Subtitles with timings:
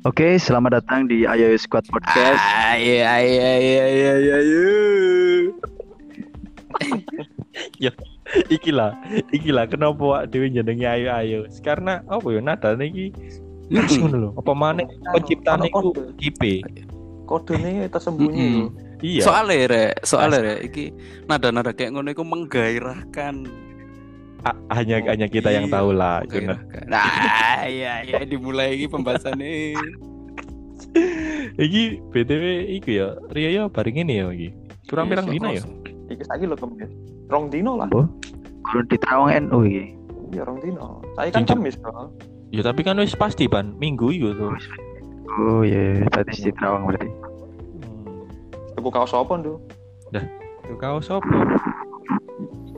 [0.00, 2.40] Oke, selamat datang di Ayo Squad Podcast.
[2.72, 4.32] Ayo, ayo, ayo, ayo, ayo,
[7.84, 7.92] ayo.
[8.48, 8.96] iki lah,
[9.28, 11.38] iki lah kenapa wak dhewe jenenge ayo ayo.
[11.60, 13.12] Karena apa ya nadane iki
[13.68, 14.30] khas ngono lho.
[14.40, 16.16] Apa maneh penciptane iku Kode.
[16.16, 16.64] kipe.
[17.28, 18.56] kodenya tersembunyi Mm-mm.
[18.56, 18.70] loh.
[19.04, 19.22] Iya.
[19.28, 20.96] Soalnya re, soalnya re, iki
[21.28, 23.68] nada-nada kayak ngono iku menggairahkan.
[24.70, 26.24] Hanya hanya kita yang Iya, tahu lah.
[26.24, 26.84] Cuma menggairahkan.
[26.86, 29.76] Nah, iya, iya dimulai iki pembahasannya.
[31.56, 32.44] iki BTW
[32.78, 34.48] iku ya, Rio ya bareng ini ya iki.
[34.88, 35.62] Kurang pirang dina ya?
[36.10, 36.90] iki saiki lho kemis
[37.30, 37.86] rong dino lah
[38.66, 39.94] Kurun di Terawang NU iki.
[40.30, 42.10] iya rong dino saya kan kemis kok
[42.50, 44.50] Ya tapi kan wis pasti ban minggu iku tuh.
[45.38, 47.06] Oh iya, tadi di Terawang berarti.
[47.06, 48.26] Hmm.
[48.74, 49.62] tuku kaos apa tuh
[50.66, 51.30] Tuh kaos apa?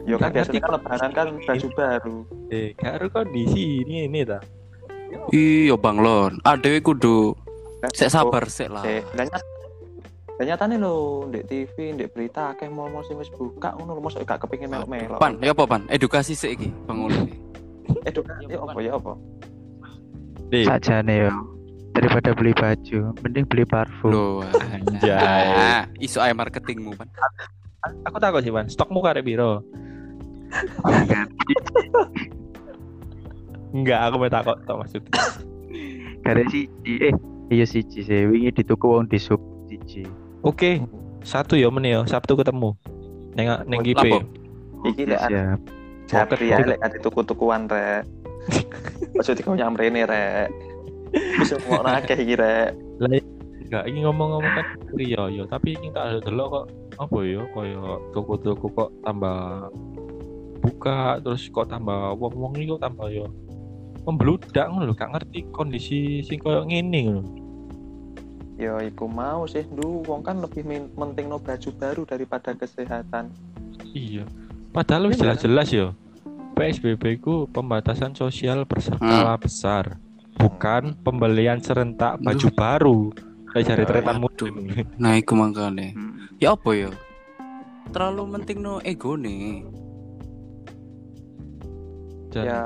[0.02, 2.16] Ya kan biasanya kan lebaran kan baju baru
[2.51, 4.43] Eh, karo kondisi ini ini ta.
[5.29, 6.40] Iya, Bang Lon.
[6.43, 7.37] Adewe kudu
[7.80, 8.82] Kan sik sabar sik lah.
[9.12, 9.29] Dan
[10.32, 14.24] dan nyatane lho ndek TV ndek berita akeh mall-mall sing wis buka ngono lho mosok
[14.24, 15.82] gak kepengin melok-melok Pan, ya apa pan?
[15.87, 17.29] Edukasi sik iki, Bang Ulun.
[18.02, 19.12] edukasi ya apa ya apa
[20.52, 21.30] Sajane yo.
[21.93, 24.09] Daripada beli baju, mending beli parfum.
[24.09, 24.40] Loh,
[24.74, 25.12] Anjay.
[25.12, 27.05] ah, iso ae marketingmu, Pan.
[28.05, 28.65] aku takut sih, Ban.
[28.65, 29.60] Stokmu karek piro?
[33.73, 35.13] Enggak, aku mau takut tok maksudnya.
[36.23, 37.15] Karena siji eh
[37.49, 38.29] iya siji sih.
[38.29, 40.05] Wingi dituku wong di sub siji.
[40.45, 40.85] Oke,
[41.25, 42.77] satu ya men ya, Sabtu ketemu.
[43.33, 43.97] Neng neng GP.
[43.97, 44.43] lapo?
[44.87, 45.61] iki lek siap.
[46.13, 48.05] Pocket, ya lek ade tuku-tukuan rek
[49.17, 50.51] Ojo dikau nyamrene rek
[51.41, 52.77] bisa ngomong akeh iki rek
[53.63, 54.67] Enggak, ini ngomong-ngomong kan
[55.01, 56.65] Rio yo, tapi ini tak ada delok kok
[57.01, 59.73] apa ya, koyo toko-toko kok tambah
[60.63, 63.27] buka terus kok tambah wong-wong ini kok tambah yo
[64.03, 67.22] membludak ngono lho, gak ngerti kondisi sing koyo ngene ngono.
[68.59, 70.62] Ya iku mau sih du wong kan lebih
[70.95, 73.31] penting no baju baru daripada kesehatan.
[73.91, 74.27] Iya.
[74.71, 75.87] Padahal wis Iya, jelas-jelas yo.
[76.53, 79.97] PSBB ku pembatasan sosial berskala besar,
[80.37, 82.99] bukan pembelian serentak baju baru.
[83.53, 84.53] Kayak cari Ya, tretan musim.
[84.97, 85.93] Nah, iku makane.
[85.93, 86.29] Hmm.
[86.41, 86.91] Ya apa ya?
[87.93, 89.65] Terlalu penting no ego nih.
[92.32, 92.60] Dan Ya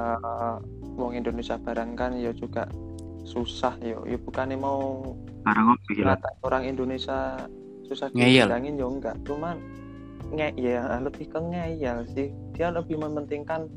[0.97, 2.71] wong Indonesia barang kan ya juga
[3.27, 4.07] susah yo.
[4.07, 5.03] Ya bukannya mau
[5.43, 5.79] Barang
[6.43, 7.39] orang Indonesia
[7.87, 8.47] susah Ngeyel.
[8.47, 9.17] dibilangin ya enggak.
[9.27, 9.59] Cuman
[10.35, 12.29] nge ya lebih ke ngeyel sih.
[12.55, 13.71] Dia lebih mementingkan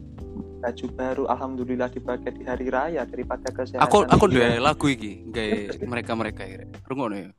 [0.60, 3.86] baju baru alhamdulillah dipakai di hari raya daripada kesehatan.
[3.86, 6.58] Aku aku duwe lagu iki, gawe mereka-mereka iki.
[6.90, 7.30] Rungokno ya.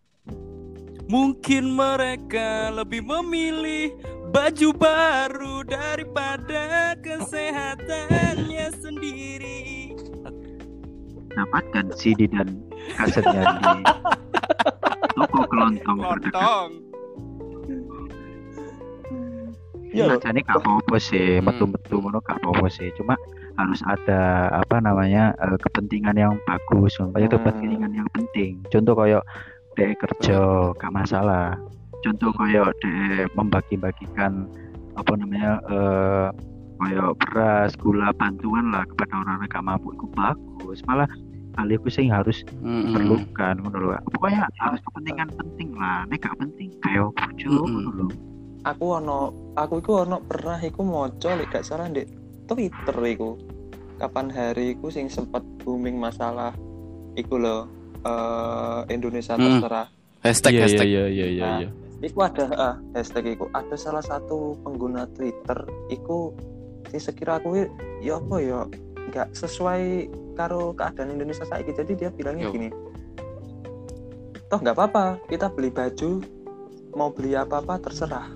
[1.11, 3.99] Mungkin mereka lebih memilih
[4.31, 9.95] baju baru daripada kesehatannya sendiri.
[11.35, 12.59] Dapatkan CD dan
[12.95, 13.83] kasetnya di
[15.15, 16.71] toko kelontong terdekat.
[19.91, 20.07] Loh.
[20.07, 21.51] Sajane gak apa-apa sih, Hmm.
[21.51, 22.95] metu-metu ngono gak apa-apa sih.
[22.95, 23.19] Cuma
[23.59, 27.35] harus ada apa namanya eh, kepentingan yang bagus, kayak Hmm.
[27.35, 28.63] kepentingan yang penting.
[28.71, 29.27] Contoh kayak
[29.75, 31.59] dek kerja gak masalah.
[32.01, 34.49] Contoh kayak dek membagi-bagikan
[34.95, 36.29] apa namanya eh
[36.81, 40.81] kayak beras, gula, bantuan lah kepada orang-orang gak mampu itu bagus.
[40.85, 41.09] Malah
[41.55, 42.89] hal itu sing harus Mm-mm.
[42.89, 43.91] diperlukan ngono lho.
[44.11, 46.05] Pokoknya harus kepentingan penting lah.
[46.05, 47.69] Nek gak penting kayak bojo Mm-mm.
[47.71, 48.09] ngono lho.
[48.61, 49.19] aku ono
[49.57, 52.05] aku iku ono pernah iku moco lek gak salah ndek
[52.45, 53.41] Twitter iku
[53.97, 56.53] kapan hari iku sing sempat booming masalah
[57.15, 57.65] iku loh
[58.01, 59.61] eh, Indonesia Hmm.
[59.61, 59.89] terserah
[60.21, 60.87] Hashtag Iya iya hashtag.
[60.87, 61.41] iya iya iya.
[61.43, 61.69] Nah, iya.
[62.01, 63.49] Iku ada ah, hashtag iku.
[63.53, 66.33] Ada salah satu pengguna Twitter iku
[66.89, 67.69] sing sekira aku
[68.01, 68.65] ya apa ya
[69.11, 72.55] nggak sesuai karo keadaan Indonesia saat jadi dia bilangnya Yo.
[72.55, 72.69] gini
[74.51, 76.19] toh nggak apa-apa kita beli baju
[76.99, 78.27] mau beli apa apa terserah.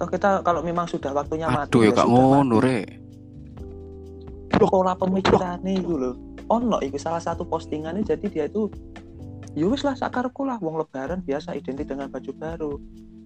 [0.00, 2.80] Toh kita kalau memang sudah waktunya mati Aduh ya kak sudah ngono re.
[4.58, 6.14] pola pemikirannya itu loh
[6.48, 8.72] ono itu salah satu postingannya jadi dia itu
[9.58, 12.72] ya wis lah sakarku lah wong lebaran biasa identik dengan baju baru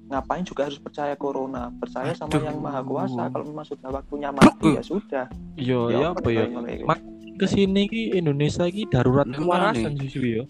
[0.08, 2.44] ngapain juga harus percaya corona percaya sama Aduh.
[2.44, 5.24] yang maha kuasa kalau memang sudah waktunya mati ya sudah
[5.54, 6.48] Iya ya apa ya?
[6.48, 6.84] ngono iku.
[6.84, 10.44] Mak- Ke sini ki Indonesia ki darurat kewarasan susu ya.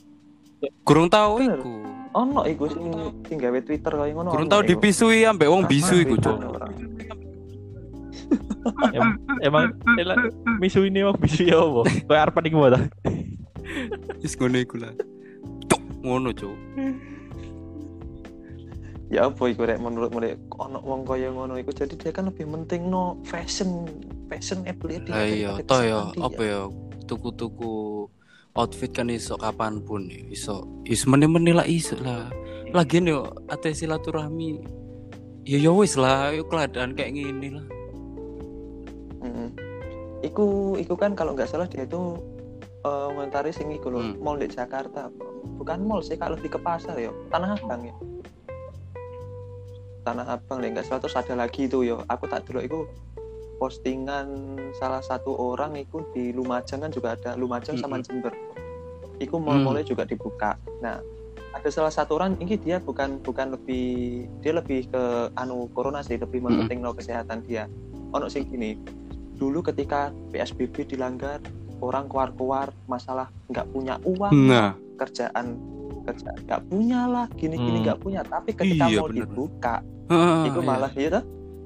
[0.82, 1.74] Gurung tahu iku.
[2.12, 2.84] ono iku sing
[3.24, 6.14] sing gawe Twitter kaya ngono ono tahu dipisui ambek wong bisu iku.
[8.92, 10.16] Em- emang elah,
[10.58, 11.82] misu ini wong bisu ya apa?
[12.06, 12.80] Kayak arep iku ta.
[14.18, 14.92] Wis ngono iku lah.
[16.02, 16.54] Ngono, Cuk.
[19.12, 22.48] ya apa iku rek menurut mereka ono wong kaya ngono iku jadi dia kan lebih
[22.48, 23.84] penting no fashion
[24.24, 26.24] fashion ability Lah iya, toh ya, kesehatan dia.
[26.24, 26.60] apa ya?
[27.04, 27.72] Tuku-tuku
[28.56, 32.32] outfit kan iso kapan pun ya iso iso meneh-meneh lah iso lah
[32.72, 34.64] lagian yo ate silaturahmi
[35.44, 37.66] ya ya wis lah yo keadaan kayak gini lah
[39.20, 39.48] Mm-mm.
[40.22, 42.16] Iku, iku kan kalau nggak salah dia itu
[42.80, 44.18] eh ngomentari sing iku loh, Hmm.
[44.18, 45.12] mall di Jakarta.
[45.58, 47.94] Bukan mall sih, kalau lebih ke pasar ya, Tanah Abang ya.
[50.02, 52.02] Tanah Abang deh, nggak salah terus ada lagi itu yo.
[52.10, 52.78] Aku tak dulu iku
[53.62, 58.02] postingan salah satu orang iku di Lumajang kan juga ada Lumajang sama.
[58.02, 58.34] Jember.
[59.22, 60.58] Iku mall-mallnya juga dibuka.
[60.82, 60.98] Nah,
[61.54, 66.18] ada salah satu orang ini dia bukan bukan lebih dia lebih ke anu corona sih,
[66.18, 66.66] lebih Mm-mm.
[66.66, 67.70] menpenting kesehatan dia.
[68.10, 68.74] Ono sing gini,
[69.38, 71.38] dulu ketika PSBB dilanggar
[71.82, 75.56] orang keluar-keluar masalah nggak punya uang nah kerjaan
[76.02, 77.84] kerja nggak punya lah gini-gini Hmm.
[77.84, 79.18] nggak punya tapi ketika Iya, mau bener.
[79.22, 79.74] dibuka
[80.42, 80.66] itu iya.
[80.66, 81.24] malah ya toh,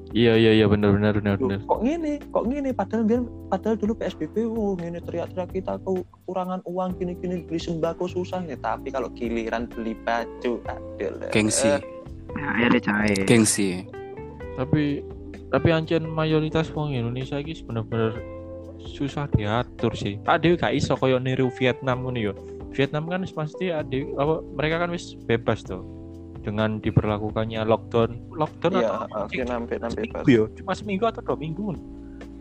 [0.08, 1.58] Iya iya iya benar benar benar benar.
[1.60, 6.60] kok gini kok gini padahal biar padahal dulu PSBB oh gini teriak-teriak kita ke- kekurangan
[6.62, 11.74] uang gini-gini beli sembako susah ya tapi kalau giliran beli baju adalah gengsi
[12.36, 13.24] Ya, cair.
[13.24, 13.88] gengsi
[14.54, 15.00] Tapi
[15.48, 18.14] tapi ancen mayoritas wong Indonesia iki bener-bener
[18.78, 20.20] susah diatur sih.
[20.22, 22.32] Ade gak iso koyo niru Vietnam ngono yo.
[22.76, 25.80] Vietnam kan pasti ade apa mereka kan wis bebas tuh
[26.38, 30.22] dengan diberlakukannya lockdown lockdown Iya, atau Vietnam Vietnam bebas.
[30.22, 31.74] seminggu yo cuma seminggu atau dua minggu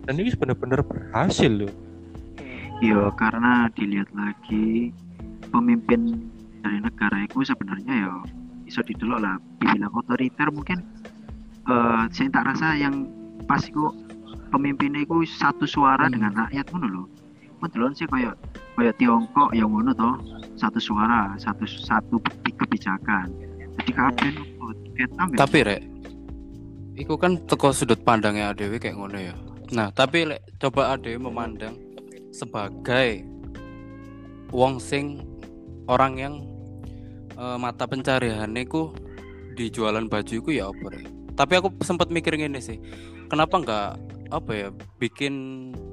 [0.04, 1.74] dan ini bener-bener berhasil loh
[2.78, 4.92] Yo karena dilihat lagi
[5.48, 6.28] pemimpin
[6.60, 8.14] dari negara itu sebenarnya ya
[8.66, 10.84] iso didelok lah dibilang otoriter mungkin
[11.66, 13.08] eh saya tak rasa yang
[13.48, 13.96] pas iku
[14.52, 16.14] pemimpinnya itu satu suara Hmm.
[16.14, 17.04] dengan rakyat ngono lho.
[17.58, 18.36] Kebetulan sih kayak
[18.76, 20.16] kayak Tiongkok yang ngono toh
[20.60, 22.20] satu suara satu satu
[22.56, 23.28] kebijakan.
[23.76, 24.30] Jadi kabeh
[24.60, 24.78] nurut.
[24.96, 25.84] Vietnam ya tapi rek
[26.96, 29.36] Iku kan teko sudut pandangnya ADW kayak ngono ya.
[29.76, 31.76] Nah, tapi lek coba ADW memandang
[32.32, 33.20] sebagai
[34.56, 35.20] wong sing
[35.92, 36.34] orang yang
[37.36, 38.96] eh, mata pencariannya ku
[39.60, 41.06] di jualan baju iku ya apa rek.
[41.36, 42.80] Tapi aku sempat mikir gini sih.
[43.28, 43.90] Kenapa nggak
[44.34, 44.68] apa ya
[44.98, 45.34] bikin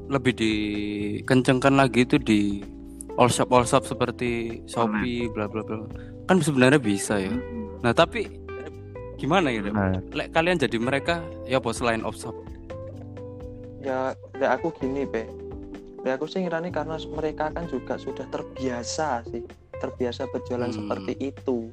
[0.08, 2.64] lebih dikencengkan lagi itu di
[3.20, 5.84] all shop all shop seperti Shopee bla bla bla.
[6.28, 7.32] Kan sebenarnya bisa ya.
[7.82, 8.30] Nah, tapi
[9.18, 9.62] gimana ya?
[9.68, 12.34] Nah Lek kalian jadi mereka ya apa selain off shop?
[13.82, 15.26] Ya, ya aku gini be.
[16.06, 19.42] Ya aku sih ngirani karena mereka kan juga sudah terbiasa sih,
[19.78, 20.78] terbiasa berjualan Hmm.
[20.82, 21.70] seperti itu.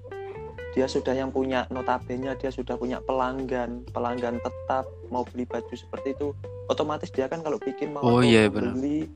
[0.69, 6.13] Dia sudah yang punya notabene dia sudah punya pelanggan, pelanggan tetap mau beli baju seperti
[6.13, 6.31] itu.
[6.67, 9.09] Otomatis dia kan kalau bikin mau Oh mau iya, beli,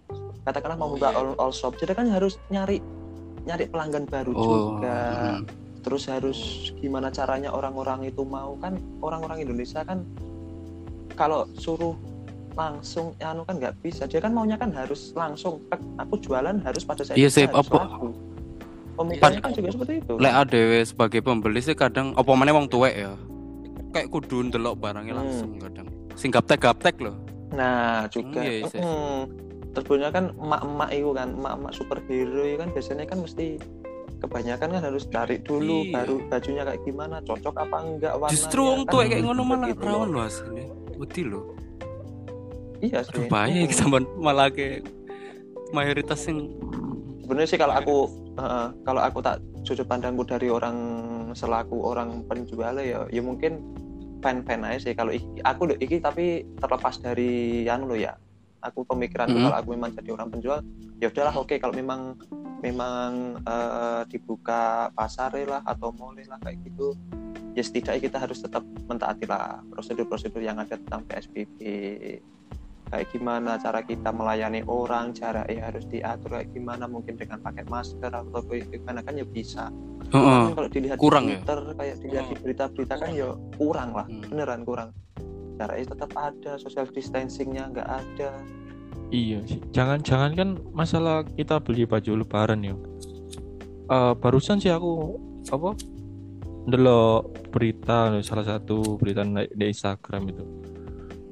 [0.43, 1.17] katakanlah mau Oh buka iya.
[1.17, 2.81] all, all shop, dia kan harus nyari
[3.43, 4.97] nyari pelanggan baru Oh, juga.
[5.37, 5.45] mm.
[5.83, 6.39] Terus harus
[6.79, 8.73] gimana caranya orang-orang itu mau kan
[9.03, 10.07] orang-orang Indonesia kan
[11.13, 11.93] kalau suruh
[12.53, 15.59] langsung anu kan nggak bisa dia kan maunya kan harus langsung
[15.97, 18.09] aku jualan harus pada saat Iya harus apa- laku.
[18.93, 22.95] Pemikirannya kan juga seperti itu lek ADW sebagai pembeli sih kadang apa mana wong tuwek
[22.95, 23.13] ya.
[23.89, 25.21] Kayak kudu ndelok barangnya Hmm.
[25.21, 25.87] langsung kadang.
[26.13, 27.17] Sing gaptek-gaptek loh.
[27.51, 28.81] nah juga Hmm, iya, iya, iya.
[28.81, 29.19] mm,
[29.75, 33.61] terusnya kan emak-emak itu kan emak-emak superhero itu kan biasanya kan mesti
[34.17, 35.93] kebanyakan kan harus cari dulu Iya.
[35.93, 39.53] baru bajunya kayak gimana cocok apa enggak warnanya Justru wong kan tuwek kayak ngono seperti
[39.53, 40.23] malah rawan loh.
[40.23, 40.65] aslinya.
[40.95, 41.45] Wedi loh.
[42.79, 43.63] iya Aduh sih bahaya Mm.
[43.63, 44.67] iki sampean malah ke
[45.71, 46.39] mayoritas yang
[47.21, 47.95] sebenarnya sih kalau aku
[48.37, 50.77] eh, kalau aku tak sudut pandangku dari orang
[51.33, 53.61] selaku orang penjual ya ya mungkin
[54.23, 58.15] fan fan aja sih kalau iki, aku do- iki tapi terlepas dari anu lo ya
[58.63, 59.43] aku pemikiranku Mhm.
[59.43, 60.59] kalau aku memang jadi orang penjual
[61.03, 62.15] ya udahlah oke kalau memang
[62.63, 66.95] memang eh, dibuka pasar lah atau mall lah kayak gitu
[67.53, 71.59] ya setidaknya kita harus tetap mentaati lah prosedur-prosedur yang ada tentang PSBB
[72.91, 77.63] kayak gimana cara kita melayani orang jarak ya harus diatur kayak gimana mungkin dengan pakai
[77.65, 79.67] masker atau gimana kan ya bisa
[80.13, 80.41] Heeh.
[80.45, 81.39] Kan kalau dilihat kurang di ya?
[81.41, 84.21] Twitter kayak dilihat di berita-berita kan ya kurang lah Hmm.
[84.27, 84.89] beneran kurang
[85.53, 88.31] jaraknya tetap ada social distancingnya nggak ada
[89.13, 89.61] Iya sih.
[89.69, 92.73] Jangan-jangan kan masalah kita beli baju lebaran ya.
[93.85, 95.21] Eh, barusan sih aku
[95.53, 95.77] apa?
[96.65, 99.21] Ndelok berita salah satu berita
[99.53, 100.43] di Instagram itu.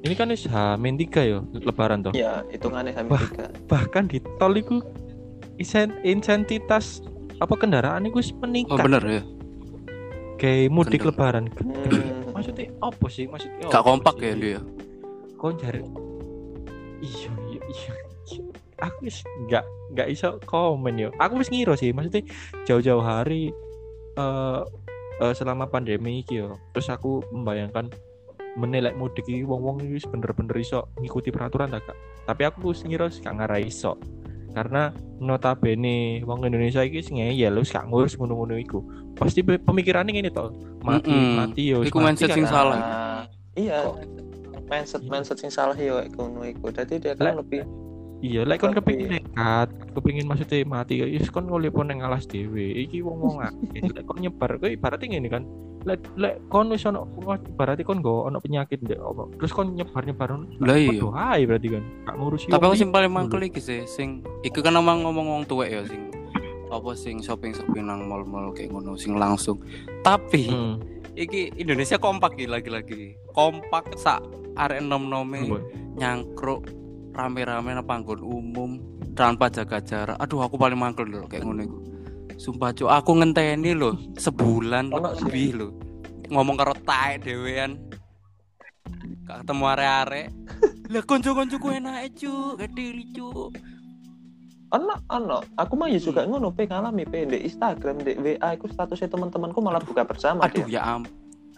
[0.02, 2.10] Ini kan wis Hamin tiga ya lebaran toh.
[2.12, 3.22] ya hitungannya hamil Wah.
[3.22, 4.82] tiga Bahkan di tol itu
[5.56, 6.98] isen- insentitas
[7.38, 8.82] apa kendaraan itu wis Oh meningkat.
[8.82, 9.22] bener ya.
[10.36, 11.06] Kayak mudik Gendeng.
[11.08, 11.44] lebaran.
[11.54, 12.10] Hmm.
[12.34, 13.24] Maksudnya apa sih?
[13.26, 14.26] Maksudnya Gak kompak sih?
[14.26, 14.60] ya dia.
[15.36, 15.82] Kok cari
[17.00, 17.94] iya iya iya
[18.28, 18.44] iya.
[18.78, 22.22] aku wis nggak nggak iso komen yo aku wis ngira sih maksudnya
[22.62, 23.50] jauh-jauh hari
[24.14, 24.60] eh
[25.18, 27.90] eh, selama pandemi iki yo terus aku membayangkan
[28.54, 31.96] menilai mudik iki wong-wong iki wis bener-bener iso ngikuti peraturan tak Kak?
[32.22, 33.96] tapi aku wis ngira gak ngarai iso
[34.52, 38.84] karena notabene wong Indonesia iki sing ngeyel wis gak ngurus ngono-ngono iku
[39.16, 41.36] pasti pe- pemikirannya ini toh mati Mm-mm.
[41.38, 42.36] mati yo wis Iku mindset kan.
[42.36, 42.76] sing salah.
[42.76, 43.22] Nah,
[43.54, 43.78] iya
[44.68, 47.64] mindset mindset sing salah yo ngono iku jadi dia kan lebih
[48.22, 52.24] iya lek kon kepengin nekat kepengin maksudnya mati ya wis kon ngoleh pon nang alas
[52.24, 55.42] dhewe iki wong-wong akeh lek kon nyebar kowe ibaratnya ngene kan
[55.82, 57.02] lek lek kon wis ono
[57.50, 61.02] ibaratnya kon go ono penyakit ndek apa terus kon nyebar-nyebar Lah iya.
[61.34, 64.62] Ae berarti kan gak ngurusi Tapi wong aku sing paling mangkel iki sih sing iku
[64.62, 66.08] kan omong ngomong wong tuwek ya sing
[66.72, 69.60] apa sing shopping-shopping nang mall-mall kayak ngono sing langsung.
[70.00, 70.80] Tapi Hmm.
[71.12, 73.12] iki Indonesia kompak iki lagi-lagi.
[73.36, 74.24] Kompak sak
[74.56, 75.60] arek nom-nome
[76.00, 76.64] nyangkruk
[77.12, 78.80] rame-rame nang panggon umum
[79.12, 80.16] tanpa jaga jarak.
[80.18, 81.78] Aduh aku paling mangkel lho kayak ngono iku.
[82.40, 85.68] Sumpah cuk, aku ngenteni lho sebulan lebih lho.
[86.32, 87.76] Ngomong karo taek dhewean.
[89.28, 90.28] Gak ketemu arek-arek.
[90.92, 93.52] Lah konco-koncoku enake cuk, gediri cuk.
[94.72, 98.72] ono ono aku mah ya juga ngono pe ngalami pe di Instagram di WA aku
[98.72, 101.04] statusnya teman-temanku malah buka bersama Aduh dia ya am.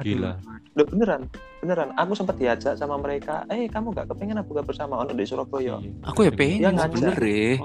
[0.03, 0.35] Gila.
[0.75, 5.15] Loh, beneran beneran aku sempat diajak sama mereka eh kamu gak kepengen buka bersama ono
[5.15, 5.91] di Surabaya Iya.
[6.05, 7.15] Aku ya pengen ngajak.
[7.15, 7.63] sebenernya.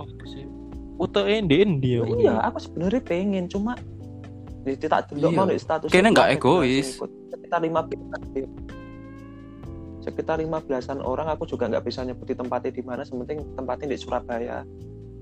[0.95, 2.03] Utek endi endi ya.
[2.15, 3.73] iya aku sebenarnya pengen cuma
[4.61, 5.37] di tak delok Iya.
[5.37, 6.87] mau di status Kayaknya nggak egois.
[7.29, 7.81] sekitar lima
[9.99, 13.97] sekitar lima belasan orang aku juga nggak bisa nyebutin tempatnya di mana sementing tempatnya di
[13.97, 14.61] Surabaya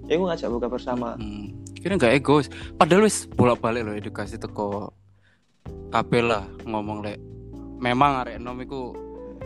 [0.04, 1.56] ya aku ngajak buka bersama Hmm.
[1.74, 2.50] Kira nggak egois.
[2.74, 4.90] Padahal wis bolak-balik loh edukasi teko
[5.88, 7.22] kabeh lah ngomong lek.
[7.78, 8.82] Memang arek enom iku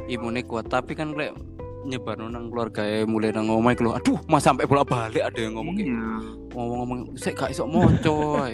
[0.08, 1.36] imune kuat, tapi kan lek
[1.82, 5.74] nyebar nang keluarga mulai nang ngomong iku lho, aduh mas sampai bolak-balik ada yang ngomong
[5.74, 6.06] kayak Iya.
[6.54, 8.54] ngomong-ngomong sik gak iso moco ae.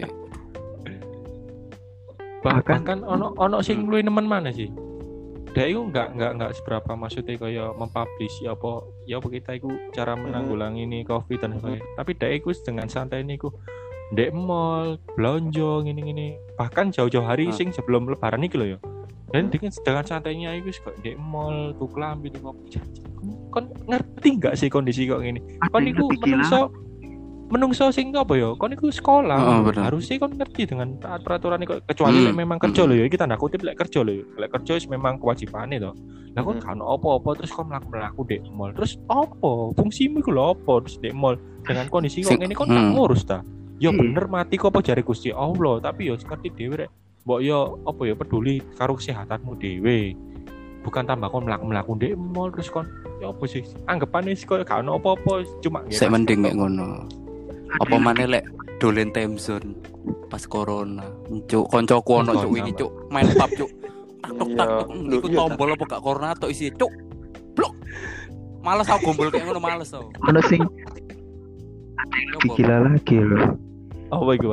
[2.39, 3.89] bahkan kan ono ono sing Hmm.
[3.91, 4.71] luwih nemen mana sih
[5.51, 8.71] dia itu nggak nggak nggak seberapa maksudnya kayak mempublish ya apa
[9.03, 13.25] ya apa kita itu cara menanggulangi ini covid dan sebagainya tapi dia itu dengan santai
[13.25, 13.49] ini ku
[14.13, 17.55] dek mall belanja gini gini bahkan jauh-jauh hari Ah.
[17.57, 18.79] sing sebelum lebaran ini loh ya
[19.27, 22.79] dan dengan dengan santainya itu kok dek mall tuh kelambi tuh kopi
[23.51, 25.19] kon ngerti nggak sih kondisi kok
[25.67, 26.31] kon iku lebih gila.
[26.39, 26.59] menungso
[27.47, 29.83] menungso sing apa ya kon iku sekolah Heeh, bener.
[29.87, 32.35] harusnya kon ngerti dengan taat peraturan iku kecuali Hmm.
[32.35, 35.15] memang kerja lho ya kita tanda kutip lek kerja lho ya lek kerja wis memang
[35.15, 35.91] kewajibane to
[36.35, 36.63] lah kon Hmm.
[36.63, 40.95] kan apa-apa terus kon mlaku mlaku dek mall terus apa fungsimu iku lho apa terus
[40.99, 42.95] dek mall dengan kondisi kok kon gak hmm.
[42.95, 43.39] ngurus ta
[43.79, 43.99] ya Hmm.
[43.99, 46.91] bener mati kok apa jare Gusti Allah tapi ya ngerti dhewe rek
[47.27, 50.15] mbok ya apa ya peduli karo kesehatanmu dhewe
[50.87, 52.87] bukan tambah kon mlaku-mlaku dek mall terus kon
[53.19, 57.03] ya apa sih anggapane sih kok gak ono apa-apa cuma Sik nggih, mending kayak ngono.
[57.83, 58.47] Apa maneh lek
[58.79, 59.75] dolen time zone
[60.31, 61.03] pas corona.
[61.51, 63.71] Cuk, koncoku ono cuk wingi cuk, main pub cuk.
[64.23, 64.87] Tak tok tak tok.
[64.87, 65.15] Iya.
[65.19, 66.91] Iku tombol apa gak corona tok isi cuk.
[67.59, 67.75] Blok.
[68.63, 70.07] Males aku gombol kayak ngono males aku.
[70.31, 70.63] Ono sing
[72.07, 73.59] lebih gila lagi loh.
[74.07, 74.47] apa iku?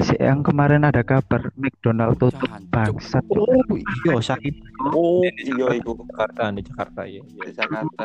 [0.00, 3.22] Si yang kemarin ada kabar McDonald tutup bangsat.
[3.28, 4.54] Oh iya sakit.
[4.80, 7.22] Oh iya iku Jakarta nih Jakarta ya.
[7.22, 8.02] di Jakarta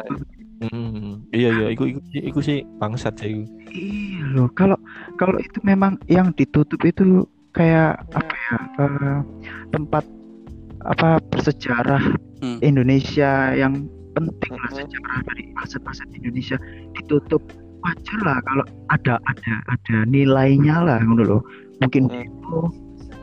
[0.58, 3.46] Hmm, iya iya iku iku, iku sih bangsat sih.
[3.72, 4.50] Iya loh.
[4.52, 4.78] Kalau
[5.16, 8.58] kalau itu memang yang ditutup itu kayak apa ya?
[8.84, 9.18] eh,
[9.72, 10.04] tempat
[10.86, 12.04] apa bersejarah
[12.38, 12.62] Hmm.
[12.62, 14.78] Indonesia yang penting lah Mhm.
[14.86, 16.58] sejarah dari aset-aset Indonesia
[16.94, 17.42] ditutup
[17.82, 21.42] wajar lah kalau ada ada ada nilainya lah ngono loh.
[21.78, 22.24] Mungkin Hmm.
[22.24, 22.58] itu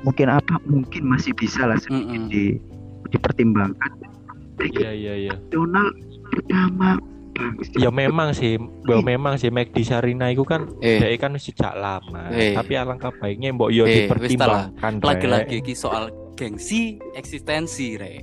[0.00, 2.28] mungkin apa mungkin masih bisa lah sedikit Mm-mm.
[2.28, 2.44] di
[3.08, 3.90] dipertimbangkan.
[4.60, 5.34] Iya iya iya.
[5.48, 5.92] Donald
[6.28, 6.98] pertama.
[7.74, 8.54] Ya memang sih,
[8.86, 12.30] bahwa memang sih McD Sarina itu kan Eh, dia kan sejak lama.
[12.30, 12.54] Eh.
[12.54, 15.02] Tapi alangkah baiknya mbok yo Eh, dipertimbangkan.
[15.02, 18.22] Lagi-lagi iki soal gengsi eksistensi re.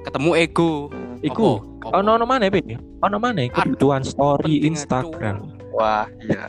[0.00, 0.88] Ketemu ego.
[0.88, 1.18] Hmm.
[1.20, 1.48] Iku
[1.84, 2.62] ono ono mana Pe?
[3.02, 5.58] Ono mana kebutuhan story Instagram.
[5.70, 6.46] wah iya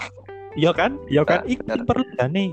[0.54, 1.00] Iya kan?
[1.08, 1.44] Iya kan?
[1.44, 2.52] Nah, Iku perlu nih.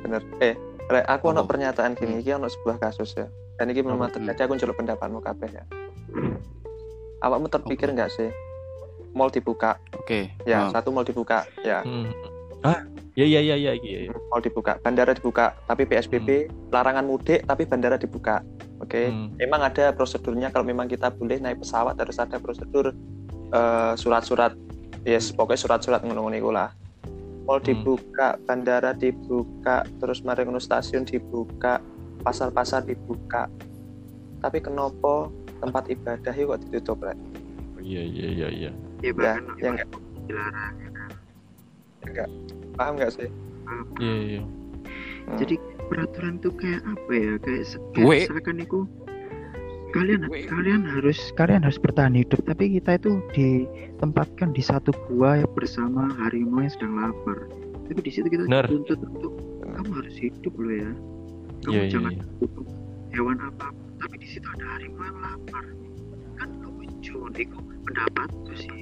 [0.00, 0.56] bener eh
[0.88, 1.54] Rek, aku ono Apa?
[1.54, 2.22] pernyataan gini Hmm.
[2.24, 4.16] iki ono sebuah kasus ya dan ini memang Apa?
[4.16, 5.64] terjadi aku njaluk pendapatmu kabeh ya
[7.20, 8.32] awakmu terpikir nggak sih
[9.12, 10.32] mall dibuka Oke.
[10.42, 10.72] ya Ah.
[10.72, 12.08] satu mall dibuka ya Hmm.
[12.60, 12.80] Ah,
[13.14, 13.98] iya iya iya iya iya.
[14.04, 14.12] iya.
[14.26, 16.28] mall dibuka bandara dibuka tapi PSBB
[16.68, 18.40] larangan mudik tapi bandara dibuka
[18.78, 19.36] oke Hmm.
[19.36, 22.96] memang ada prosedurnya kalau memang kita boleh naik pesawat harus ada prosedur
[23.50, 24.56] eh, surat-surat
[25.04, 26.70] yes pokoknya surat-surat ngono-ngono iku lah
[27.48, 27.66] mall Hmm.
[27.66, 31.82] dibuka bandara dibuka terus mari stasiun dibuka
[32.22, 33.48] pasar-pasar dibuka
[34.40, 35.28] tapi kenapa
[35.60, 37.18] tempat ibadah itu kok ditutup Rek?
[37.80, 38.70] Iya iya iya iya.
[39.00, 39.88] Ya, ya bahkan ya enggak
[42.04, 42.28] enggak
[42.76, 43.28] paham nggak sih
[44.00, 44.42] Iya iya.
[45.30, 45.38] Hmm.
[45.38, 45.54] Jadi
[45.86, 47.32] peraturan tuh kayak apa ya?
[47.38, 47.64] Kayak,
[47.94, 48.78] kayak misalkan itu
[49.90, 56.06] kalian kalian harus kalian harus bertahan hidup tapi kita itu ditempatkan di satu gua bersama
[56.22, 57.50] harimau yang sedang lapar
[57.86, 58.66] tapi di situ kita Bener.
[58.66, 59.32] dituntut untuk
[59.66, 60.90] kamu harus hidup loh ya
[61.60, 62.24] kamu Iya, iya, jangan iya.
[62.38, 62.66] bunuh
[63.10, 63.66] hewan apa
[63.98, 65.64] tapi di situ ada harimau yang lapar
[66.38, 68.78] kan lucu itu pendapatku sih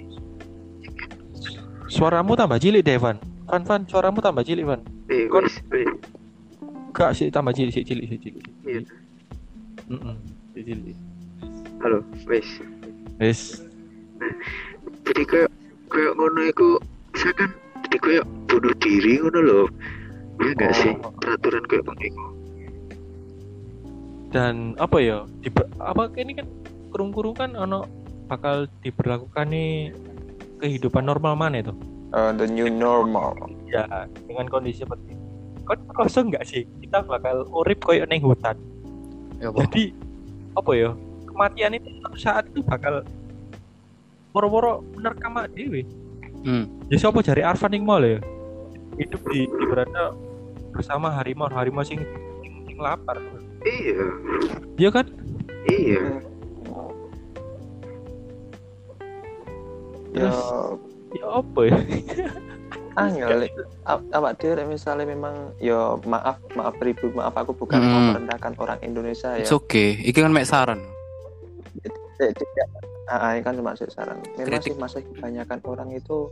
[0.79, 1.11] Ya kan?
[1.89, 3.17] Suaramu tambah cilik deh, Van.
[3.49, 4.81] Van, Van, suaramu tambah cilik, Van.
[5.09, 5.49] eh Kon-
[6.93, 8.45] Gak sih tambah cilik, sih cilik, sih cilik.
[8.63, 8.81] Iya.
[9.89, 10.15] Heeh.
[10.15, 10.38] Sik cilik.
[11.79, 12.49] Halo wes
[13.19, 13.41] Wes.
[15.05, 15.51] jadi kayak
[15.91, 16.69] kayak ngono iku
[17.15, 17.51] saya kan
[17.87, 19.67] jadi kayak bunuh diri ngono loh
[20.39, 21.11] ya enggak sih Oh.
[21.19, 22.23] peraturan kayak begitu
[24.29, 25.25] Dan apa ya?
[25.41, 25.49] Di
[25.81, 26.45] apa ini kan
[26.93, 27.89] kurung-kurung kan ono
[28.29, 29.89] bakal diberlakukan nih
[30.61, 31.73] kehidupan normal mana itu?
[32.13, 33.33] Eh, the new normal
[33.65, 33.89] Ya,
[34.29, 35.25] dengan kondisi seperti ini.
[35.65, 36.69] Kok kosong nggak sih?
[36.85, 38.53] Kita bakal urip koyo neng hutan.
[39.41, 39.65] Ya, apa?
[39.65, 39.97] Jadi
[40.59, 40.91] apa ya?
[41.27, 43.07] Kematian itu suatu saat itu bakal
[44.35, 45.83] moro-moro menerkam awake dewe.
[46.43, 46.67] Hmm.
[46.91, 48.19] Ya siapa jari Arfan yang mau ya?
[48.99, 50.15] Hidup di, di berada
[50.75, 52.03] bersama harimau harimau sing
[52.43, 53.19] sing, sing lapar.
[53.67, 54.03] iya
[54.79, 55.07] Iya kan?
[55.67, 56.03] iya
[60.15, 60.31] ya
[61.09, 61.77] Ya apa ya?
[63.01, 63.39] angel
[63.85, 68.09] A- awak dhewe misale memang ya maaf maaf pribadi maaf aku bukan mau Hmm.
[68.13, 69.97] merendahkan orang Indonesia ya It's okay.
[70.01, 70.83] Iki kan mek saran.
[72.19, 72.35] Eh,
[73.07, 74.75] ah, ah, ini kan cuma saran memang Kritik.
[74.75, 76.29] sih masih kebanyakan orang itu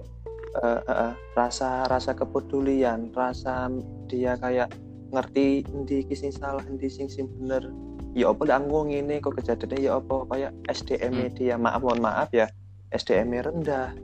[0.56, 3.70] eh, eh, rasa rasa kepedulian rasa
[4.04, 4.75] dia kayak
[5.06, 7.70] ngerti di sing salah di sing sing bener
[8.12, 11.30] ya apa aku ngene kok kejadiannya ya apa kayak SDM Hmm.
[11.32, 12.50] dia maaf mohon maaf ya
[12.90, 13.94] SDM rendah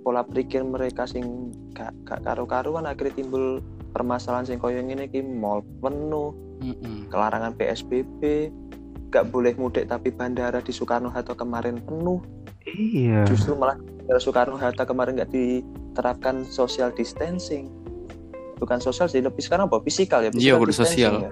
[0.00, 3.58] pola pikir mereka sing gak, gak karu-karuan akhirnya timbul
[3.90, 6.30] permasalahan sing koyo ngene iki mall penuh
[6.62, 7.10] Mm-mm.
[7.10, 8.48] kelarangan PSBB
[9.10, 12.22] gak boleh mudik tapi bandara di Soekarno Hatta kemarin penuh
[12.64, 13.76] iya justru malah
[14.16, 17.68] Soekarno Hatta kemarin nggak diterapkan social distancing
[18.56, 21.14] bukan sosial sih lebih sekarang apa fisikal ya Iya, physical udah sosial.
[21.18, 21.30] ya.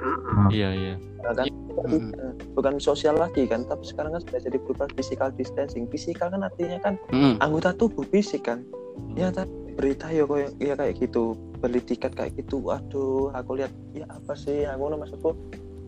[0.51, 0.94] Iya iya.
[1.22, 1.46] Nah, kan
[1.81, 2.12] Mm.
[2.53, 6.77] bukan sosial lagi kan tapi sekarang kan sudah jadi berubah physical distancing fisikal kan artinya
[6.83, 7.40] kan Mm-mm.
[7.40, 8.61] anggota tubuh fisik kan
[9.16, 9.48] ya tapi
[9.81, 14.37] berita ya kayak ya kayak gitu beli tiket kayak gitu waduh aku lihat ya apa
[14.37, 15.33] sih aku maksudku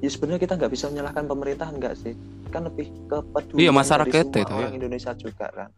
[0.00, 2.16] ya sebenarnya kita nggak bisa menyalahkan pemerintah enggak sih
[2.48, 3.20] kan lebih ke
[3.52, 4.78] Iya, masyarakat dari semua itu, orang ya.
[4.80, 5.68] Indonesia juga kan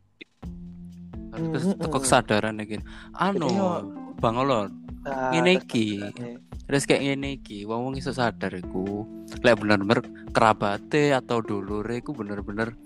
[1.35, 1.83] Harus Mm-mm.
[1.83, 2.79] teko kesadaran iki.
[3.11, 3.51] Anu.
[4.23, 4.71] Bang Olon,
[5.03, 5.99] Nah, iki.
[5.99, 6.39] kesadarannya.
[6.65, 9.03] terus kayak ngene iki, wong wong iso sadar iku.
[9.43, 10.01] Lek bener-bener
[10.31, 12.79] kerabate atau dulure iku bener-bener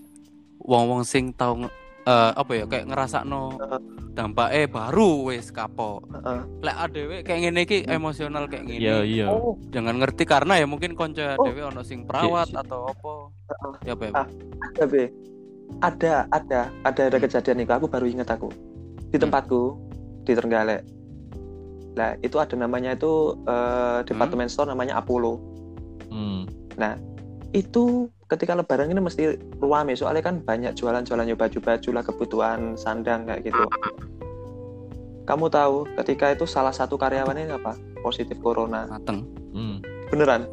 [0.59, 1.61] wong-wong sing tau
[2.09, 3.81] eh, apa ya kayak ngerasakno Heeh.
[4.11, 6.09] dampaknya baru wis kapok.
[6.11, 6.41] Heeh.
[6.61, 8.81] Lek adewe kayak ngene iki emosional kayak ngene.
[8.81, 9.27] Iya iya.
[9.29, 11.45] oh Jangan ngerti karena ya mungkin konco Oh.
[11.45, 13.13] adewe ono sing perawat Iya, atau apa.
[13.85, 14.13] Ya apa ya?
[14.15, 14.27] Ah.
[14.75, 15.03] ada be
[15.79, 18.49] ada ada ada ada kejadian itu aku baru ingat aku
[19.07, 19.29] di Hmm.
[19.29, 19.77] tempatku
[20.25, 20.81] di Trenggalek
[21.93, 25.37] nah itu ada namanya itu eh, departemen store namanya Apollo
[26.09, 26.49] Hmm.
[27.57, 33.25] Itu ketika lebaran ini mesti ruame soalnya kan banyak jualan-jualan ya baju-baju lah kebutuhan sandang
[33.25, 33.65] kayak gitu.
[35.25, 37.77] Kamu tahu ketika itu salah satu karyawannya apa?
[38.05, 38.89] Positif corona.
[38.89, 39.25] Mateng.
[39.53, 39.81] Hmm.
[40.09, 40.49] beneran?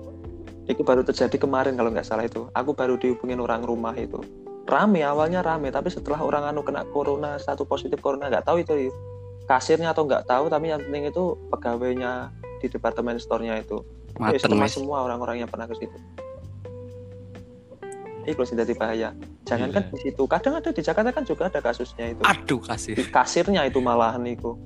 [0.68, 2.48] Itu baru terjadi kemarin kalau nggak salah itu.
[2.56, 4.20] Aku baru dihubungin orang rumah itu.
[4.66, 8.90] Rame awalnya rame tapi setelah orang anu kena corona satu positif corona nggak tahu itu
[9.46, 13.84] kasirnya atau nggak tahu tapi yang penting itu pegawainya di departemen store-nya itu.
[14.16, 14.74] Ya, Mateng semua wis.
[14.74, 16.00] semua orang-orang yang pernah ke situ
[18.26, 19.10] itu sih jadi bahaya
[19.44, 19.92] jangankan Iya.
[19.92, 22.94] di situ kadang ada di Jakarta kan juga ada kasusnya itu Aduh kasih.
[22.94, 24.58] di kasirnya itu malahan itu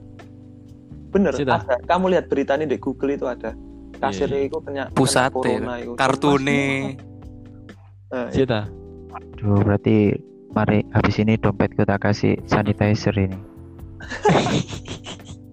[1.10, 1.60] bener Sita.
[1.60, 3.52] ada kamu lihat berita ini di Google itu ada
[3.98, 6.95] kasirnya itu kena kena Pusate, corona itu Kartune.
[8.10, 8.65] Nah, Cita.
[9.10, 10.17] Aduh, berarti
[10.50, 13.38] mari habis ini dompetku tak kasih sanitizer ini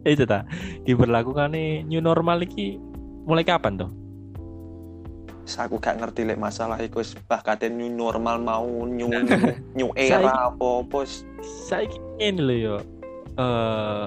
[0.04, 0.46] Eh itu ta.
[0.84, 2.78] Diberlakukan nih new normal iki
[3.26, 3.90] mulai kapan tuh?
[5.46, 9.06] Aku gak ngerti lek masalah iku wis bahkan new normal mau new
[9.78, 10.98] new era apa apa.
[11.70, 11.86] Saya
[12.18, 12.76] ini loh yo.
[13.38, 14.06] Eh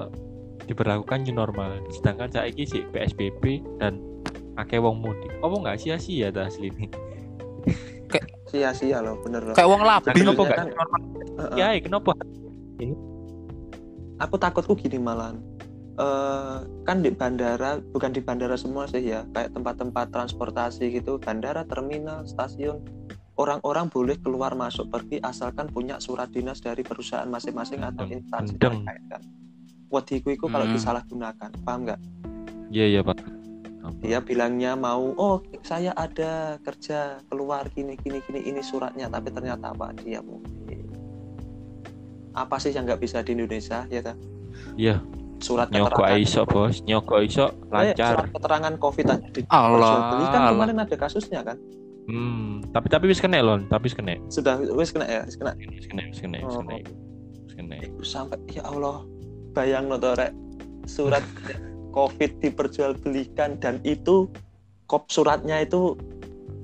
[0.68, 1.80] diberlakukan new normal.
[1.90, 3.98] Sedangkan saya ini sih PSBB dan
[4.54, 5.32] pakai wong mudik.
[5.40, 6.86] Apa nggak sia-sia dah asli ini?
[8.50, 10.10] sia-sia loh bener loh Kayak wong Nah, labi.
[10.10, 10.74] kenapa nggak kan-.
[11.54, 12.10] Ya, kenapa?
[14.20, 15.40] aku takutku gini malahan
[16.00, 16.58] Eh,
[16.88, 19.20] kan di bandara bukan di bandara semua sih ya.
[19.36, 22.80] Kayak tempat-tempat transportasi gitu bandara terminal stasiun.
[23.36, 29.04] Orang-orang boleh keluar masuk pergi asalkan punya surat dinas dari perusahaan masing-masing atau instansi terkait
[29.12, 29.20] kan.
[29.92, 30.72] Wadiku itu kalau Hmm.
[30.76, 32.00] disalahgunakan paham nggak?
[32.72, 33.20] Iya iya pak.
[34.00, 39.76] Dia bilangnya mau oh saya ada kerja keluar gini gini gini ini suratnya tapi ternyata
[39.76, 39.92] apa?
[40.00, 40.88] Dia mungkin.
[42.32, 44.14] Apa sih yang nggak bisa di Indonesia ya ta?
[44.76, 45.00] Iya,
[45.40, 47.56] surat nyogok keterangan iso bos, nyogok iso Eh,
[47.90, 48.12] lancar.
[48.14, 51.58] surat keterangan covid aja di Alah, beli kan kemarin ada kasusnya kan
[52.04, 54.18] Hmm, tapi tapi wis kena lon, tapi wis kena.
[54.26, 56.60] sudah wis kena ya wis kena Wis kena, wis kena, wis Oh.
[56.60, 56.74] kena.
[57.40, 57.74] Wis kena.
[57.78, 59.06] Iku sampai ya Allah
[59.50, 60.32] bayang no Rek.
[60.84, 61.22] surat
[61.90, 64.26] covid diperjualbelikan dan itu
[64.84, 65.94] kop suratnya itu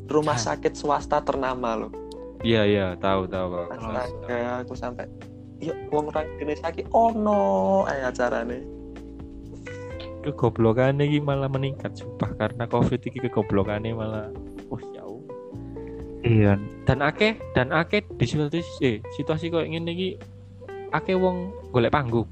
[0.07, 1.93] rumah sakit swasta ternama loh
[2.39, 3.71] Iya iya, tahu tahu.
[3.71, 5.07] Astaga aku sampai
[5.59, 7.39] ya uang orang Indonesia ki oh no
[7.87, 8.61] ayo acarane.
[10.21, 14.27] Kegoblokan ini malah meningkat sumpah karena covid ini kegoblokannya malah
[14.69, 15.35] oh ya Allah.
[16.27, 16.53] Iya.
[16.83, 20.19] dan akeh dan akeh di situasi eh, situasi kok ingin iki
[20.91, 22.27] akeh wong golek panggung.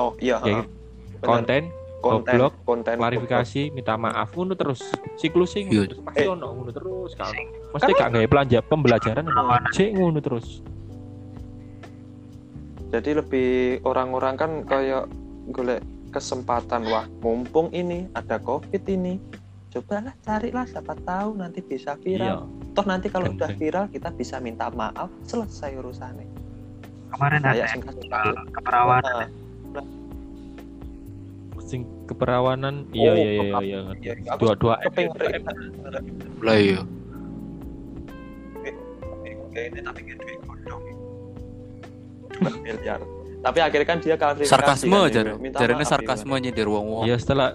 [0.00, 0.64] Oh iya Ya,
[1.20, 1.68] konten
[2.00, 4.80] konten goblok, konten klarifikasi minta maaf ngono terus.
[5.20, 5.84] Siklusnya ngono Iya.
[5.92, 6.28] terus pasti Eh.
[6.32, 7.32] ono ngono terus kan
[7.68, 9.24] mesti gak gawe belanja pembelajaran
[9.68, 10.64] cek ngono terus
[12.88, 15.04] jadi lebih orang-orang kan kayak
[15.52, 19.20] golek kesempatan wah mumpung ini ada covid ini
[19.68, 22.48] cobalah carilah siapa tahu nanti bisa viral.
[22.48, 22.72] Iya.
[22.72, 26.24] Toh nanti kalau udah viral kita bisa minta maaf selesai urusannya.
[27.12, 27.84] Kemarin ada yang
[28.52, 29.28] keperawanan.
[29.76, 29.86] Nah,
[31.60, 32.88] sing keperawanan.
[32.96, 34.32] Iya Oh, iya iya iya iya iya, iya.
[34.40, 35.44] Dua dua M kepengen dua M.
[36.40, 36.80] Lah iya.
[39.48, 40.27] kayak ini tapi dua
[42.42, 43.00] miliar
[43.38, 45.20] tapi akhirnya kan dia klarifikasi Sarkasme kan, aja.
[45.38, 47.06] minta Jarene maaf, sarkasme nyindir wong-wong.
[47.06, 47.54] iya setelah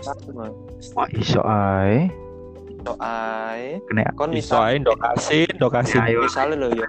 [0.00, 0.48] sarkasme.
[0.96, 2.08] Wah, iso ae.
[2.80, 6.88] soai Kena kon iso ae ndokasi ndokasi Ya, misalnya lo ya.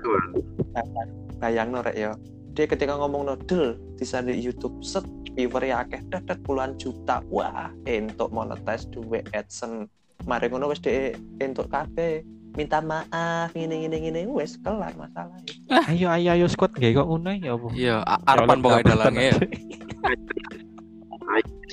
[1.44, 2.16] Bayang rek ya.
[2.56, 5.04] Dia ketika ngomong nodel di sana di YouTube set
[5.36, 7.20] viewer ya akeh dadat puluhan juta.
[7.28, 9.92] Wah entuk monetize duit AdSense.
[10.24, 15.40] Mari ngono wis dhek entuk kabeh minta maaf ngene ngene ngene wis kelar masalah
[15.88, 19.38] ayo ayo ayo squad gak kok ngono ya apa Iya, a- arepan pokoknya dalangnya ya.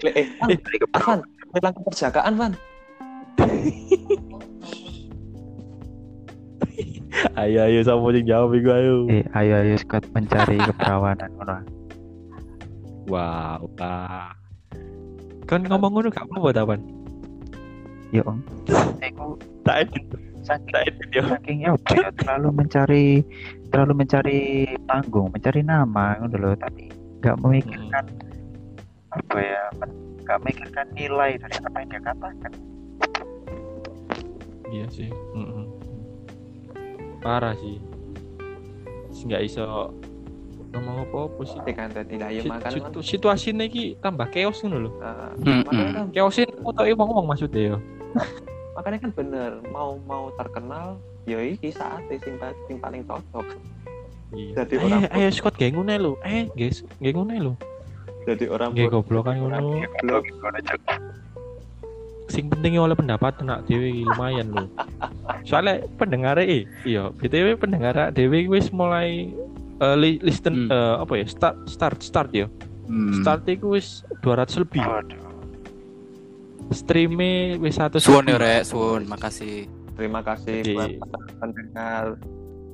[0.07, 0.55] Eh Van,
[0.95, 2.53] Van bilang keperjakaan Van.
[7.35, 8.95] Ayo ayo sama sing jawab iku ayo?
[9.11, 11.59] Eh, ayo ayo squad mencari keperawanan ora.
[13.09, 14.37] wow ah.
[15.49, 16.81] kan ngomong ngono gak apa-apa tapan?
[18.13, 18.23] Yo.
[19.01, 19.35] Aku
[19.67, 20.05] tak edit
[20.49, 23.07] saking yo saking apa ya terlalu mencari
[23.69, 24.41] terlalu mencari
[24.89, 26.89] panggung, mencari nama ngono loh, tapi
[27.21, 28.05] nggak memikirkan
[29.09, 29.63] apa ya,
[30.25, 32.53] nggak memikirkan nilai dari apa yang dia katakan.
[34.69, 35.65] iya sih Mm-mm.
[37.19, 37.77] parah sih.
[39.25, 39.65] Nggak iso
[40.73, 41.61] ngomong apa-apa sih.
[41.73, 44.91] Kan tadi lah ya Si- makan kan situ- situasi ini tambah chaos ngono lho.
[45.01, 47.79] Ah, Hmm, makanya kan chaosin utak ngomong maksudnya yo
[48.79, 52.39] makanya kan bener mau mau terkenal ya iki saat sing,
[52.71, 53.43] sing paling cocok.
[54.31, 54.63] Iya.
[54.63, 56.13] Jadi ayo orang ayo squad gak ngono lho.
[56.23, 57.53] Eh guys gak ngono lho.
[58.23, 59.03] Jadi orang gak bodoh.
[59.03, 59.83] goblokan ngono.
[59.99, 60.25] Blok.
[62.29, 64.69] sing penting oleh pendapat tenak dewe iki lumayan lho.
[65.43, 69.33] Soalnya pendengar eh iya btw pendengar dewe wis mulai
[69.81, 70.71] eh, li- listen Hmm.
[70.71, 72.47] eh, apa ya start start start ya
[72.85, 73.17] Hmm.
[73.17, 74.85] start iku wis 200 lebih
[76.71, 78.37] streamnya wis 100 Suwon ya.
[78.37, 79.09] Rek, suwon.
[79.09, 79.69] Makasih.
[79.99, 80.95] terima kasih Jadi- buat
[81.43, 82.05] pendengar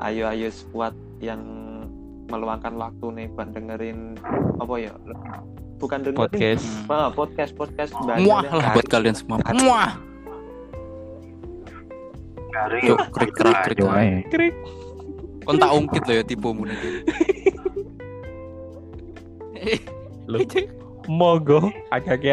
[0.04, 0.92] ayo ayo squad
[1.24, 1.40] yang
[2.28, 4.20] meluangkan waktu nih buat dengerin
[4.61, 4.92] apa ya
[5.80, 9.40] bukan dengerin podcast Ah, podcast podcast Muah lah buat kalian semua.
[9.57, 9.96] Muah.
[12.85, 13.78] Cuk, krik krik krik.
[14.28, 14.54] Krik
[15.44, 16.88] Kon tak ungkit loh ya tipumu nanti.
[20.28, 20.40] Loh.
[21.20, 22.24] mogo agak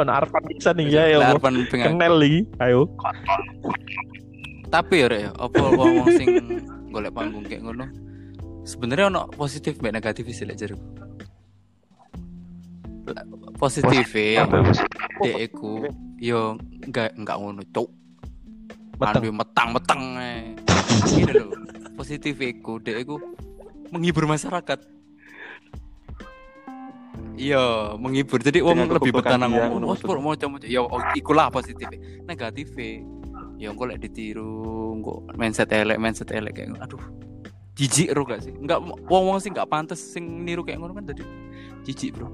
[0.00, 1.68] ono arpan bisa nih ya ya pengen.
[1.68, 2.88] kenal lagi ayo
[4.70, 6.26] Tapi ya Rek, ya, apa wong sing
[6.94, 7.90] golek panggung kayak ngono.
[8.62, 10.78] Sebenarnya ono positif mbek negatif sih lek jarku.
[13.58, 14.46] Positif ya,
[15.26, 15.90] dek iku
[16.22, 16.54] yo
[16.86, 17.90] enggak enggak ngono, cuk.
[19.02, 19.26] Meteng.
[19.26, 20.54] Anu metang-metang eh.
[21.18, 21.50] Gini loh.
[21.98, 23.18] Positif iku dek iku
[23.90, 24.78] menghibur masyarakat.
[27.38, 28.38] Iya, menghibur.
[28.42, 30.80] Jadi wong Dengan lebih bertenang dia, ngomong, ngono "Oh, maksudnya." mau coba ya
[31.16, 31.86] ikulah positif.
[32.26, 32.74] Negatif
[33.60, 36.82] ya engko lek ditiru, engko mindset elek, mindset elek kayak ngono.
[36.84, 37.02] Aduh.
[37.78, 38.52] Jijik ro gak sih?
[38.52, 41.24] Enggak wong-wong sing enggak pantes sing niru kayak ngono kan tadi
[41.84, 42.28] jijik, Bro.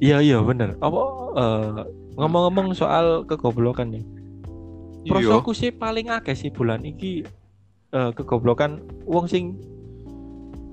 [0.00, 1.00] iya iya bener apa
[1.36, 1.82] eh,
[2.18, 4.04] ngomong-ngomong soal kegoblokan nih
[5.06, 7.22] prosoku sih paling akeh sih bulan iki
[7.94, 9.60] eh, kegoblokan wong sing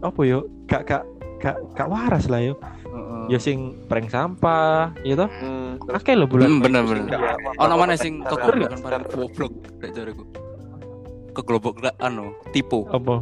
[0.02, 1.04] apa yo gak gak
[1.38, 2.54] gak gak waras lah yo.
[2.88, 3.23] Heeh.
[3.34, 5.30] Ya sing prank sampah, ya toh.
[5.30, 6.47] Hmm, terus Akeh lho bulan.
[6.47, 7.19] Hmm, bener, bener.
[7.60, 10.23] Ono mana sing kegoblokan Bapak goblok rek jareku.
[11.38, 12.89] Keglobok anu, tipu.
[12.89, 13.21] apa?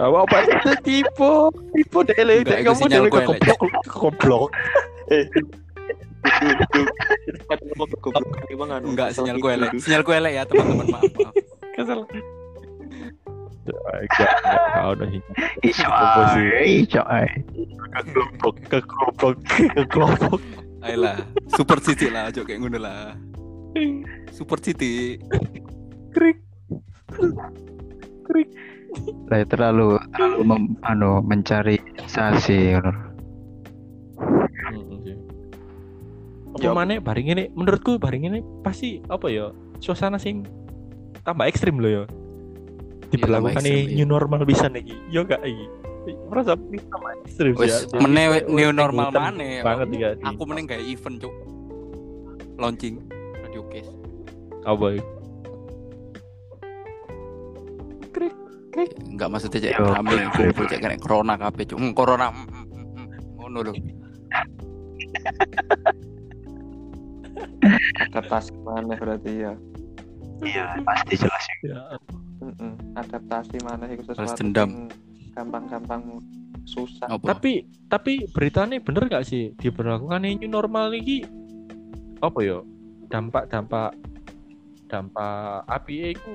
[0.00, 1.32] Apa apa itu tipe
[1.76, 3.12] tipe deh le Enggak, deh itu kamu Lek.
[3.84, 4.50] kegoblok
[8.00, 8.24] kegoblok.
[8.84, 9.44] Enggak, sinyal gitu.
[9.44, 9.70] gue elek.
[9.80, 10.86] Sinyal gue elek ya, teman-teman.
[10.88, 11.34] Maaf, maaf.
[11.76, 12.00] Kesel.
[15.84, 16.46] Apa sih?
[16.48, 17.28] ae, iso ae.
[17.92, 19.36] Kegoblok, kegoblok,
[19.76, 20.42] kegoblok.
[20.80, 21.20] Ayolah,
[21.52, 23.12] Super City lah, ojo kayak ngono lah.
[24.32, 25.20] Super City.
[26.16, 26.40] Krik.
[29.30, 31.76] Lah terlalu terlalu mem, anu mencari
[32.08, 32.92] sensasi ngono.
[34.72, 35.16] Mm, sih.
[36.56, 40.48] Apa Ya, mana bareng ini menurutku bareng ini pasti apa ya suasana sing
[41.22, 42.04] tambah ekstrim loh ya
[43.10, 43.96] diberlakukan ekstrim, nih iya.
[43.98, 45.66] new normal bisa nih yo gak iki
[46.26, 47.76] merasa ini tambah ekstrim ya.
[47.92, 49.60] Kayak new normal hutan maneh.
[49.60, 51.34] banget ya Aku mending gawe event, Cuk.
[52.56, 52.94] Launching
[53.44, 53.90] radio case.
[54.60, 55.02] apa ya?
[58.10, 58.34] krik
[58.70, 61.78] krik Enggak maksudnya cek rame kumpul cek kena corona kabeh, Cuk.
[61.78, 62.26] Hmm, corona.
[62.32, 63.08] mm, mm, mm, mm.
[63.36, 63.72] Ngono lho.
[68.00, 69.52] adaptasi mana berarti ya
[70.40, 71.44] Iya, pasti jelas.
[71.60, 71.80] ya
[72.50, 72.72] Mm-mm.
[72.98, 74.68] adaptasi mana itu sesuatu dendam.
[74.68, 74.88] yang
[75.34, 76.02] gampang-gampang
[76.66, 77.34] susah Apa?
[77.34, 81.24] tapi tapi beritanya bener gak sih diberlakukan new normal ini
[82.20, 82.60] apa ya
[83.08, 83.94] dampak dampak
[84.90, 86.34] dampak api itu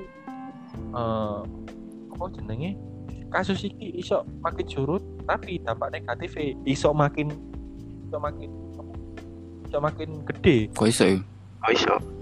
[0.95, 1.39] eh
[2.15, 2.79] apa jenenge
[3.29, 7.31] kasus ini iso makin surut tapi dampak negatif iso makin
[8.07, 8.49] iso makin
[9.67, 11.17] iso makin gede Kok iso ya?
[11.67, 12.14] Oh iso.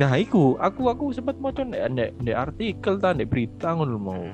[0.00, 0.56] Nah iku.
[0.56, 4.24] Aku aku sempat mau ndek ndek ndek artikel ta ndek berita ngono mau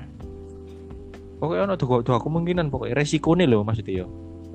[1.40, 4.06] pokoknya ono dua, dua kemungkinan pokoknya resikonya loh maksudnya ya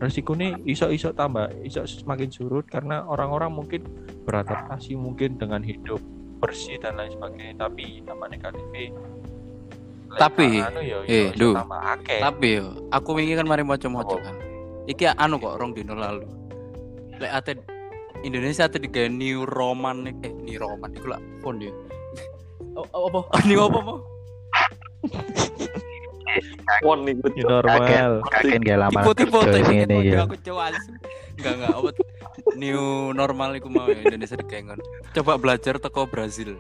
[0.02, 3.86] resikonya iso iso tambah iso semakin surut karena orang-orang mungkin
[4.26, 6.02] beradaptasi mungkin dengan hidup
[6.42, 8.98] bersih dan lain sebagainya tapi dampak negatifnya
[10.12, 12.20] Tapi, anu ya, eh, tambah akeh.
[12.20, 14.36] Tapi yo, aku wingi kan mari maca-maca kan.
[14.84, 16.28] Iki anu kok rong dino lalu.
[17.16, 17.64] Lek ate
[18.22, 21.74] Indonesia ate digawe new roman nih- eh new roman iku lak font yo.
[22.72, 23.20] Oh, oh, apa?
[23.52, 24.00] New apa mau?
[26.88, 27.84] Won nih New normal
[28.32, 30.20] Kaken gak lama Tipe-tipe tadi ngene kode ya.
[30.24, 30.72] aku coba
[31.36, 31.90] Enggak enggak apa
[32.56, 32.82] new
[33.12, 34.84] normal iku mau ya Indonesia digawe ngono.
[35.12, 36.56] Coba belajar teko Brazil.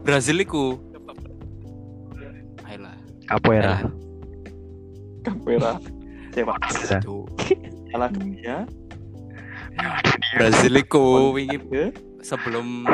[0.00, 0.78] Brazil iku
[2.62, 2.94] Ayolah.
[3.26, 3.74] Capoeira.
[5.18, 5.72] kamera
[6.30, 6.56] sepak.
[7.02, 7.26] Cuk.
[7.90, 8.62] salah dunia
[10.36, 11.88] Brazil iku wingi ya
[12.22, 12.84] sebelum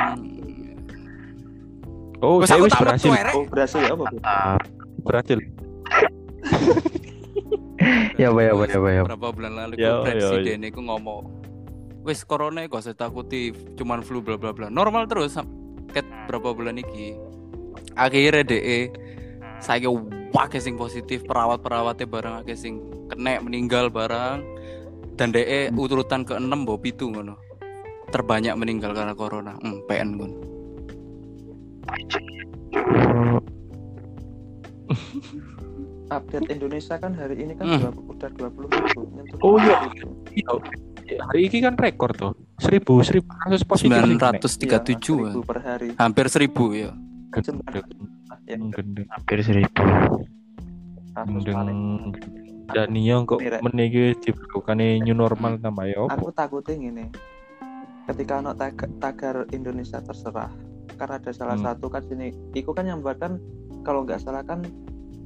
[2.22, 3.10] oh saya aku wis tak berhasil.
[3.34, 4.06] oh berhasil ya apa
[5.04, 5.38] berhasil.
[8.14, 9.02] Ya, apa, ya, apa, ya, apa, ya.
[9.04, 11.28] Berapa bulan lalu Ya, ya, presiden itu ngomong
[12.04, 14.72] wis corona kok saya takuti cuman flu bla bla bla.
[14.72, 15.36] Normal terus
[15.92, 17.18] ket berapa bulan iki.
[17.98, 18.88] Akhirnya DE
[19.58, 19.88] saya
[20.32, 24.40] wakil sing positif perawat-perawatnya barang akeh sing kena meninggal barang
[25.14, 27.34] dan DE urutan ke-6 mbok pitu ngono.
[28.08, 29.54] Terbanyak meninggal karena corona.
[29.56, 30.36] Hmm, PN ngono.
[36.06, 37.80] update Indonesia kan hari ini kan Hmm.
[37.80, 39.76] dua- udah 20 ribu nyentuh Oh, iya.
[39.82, 40.54] 20 ribu.
[41.04, 44.40] Iya, hari ini kan rekor tuh seribu seribu kasus positif sing kena.
[44.40, 46.90] 937 Iya, 1000 per hari hampir 1000 ya.
[47.28, 47.60] Gendeng,
[48.46, 49.72] ya gendeng, hampir seribu.
[51.12, 51.80] kasus gendeng.
[52.70, 57.04] Dan iya kok Ini, meniki diberlakukan new normal tambah ya aku takutnya gini
[58.04, 60.48] ketika anak tagar, tagar Indonesia terserah
[60.94, 61.66] karena ada salah Hmm.
[61.66, 63.40] satu kan sini Iku kan yang buat kan
[63.82, 64.62] kalau nggak salah kan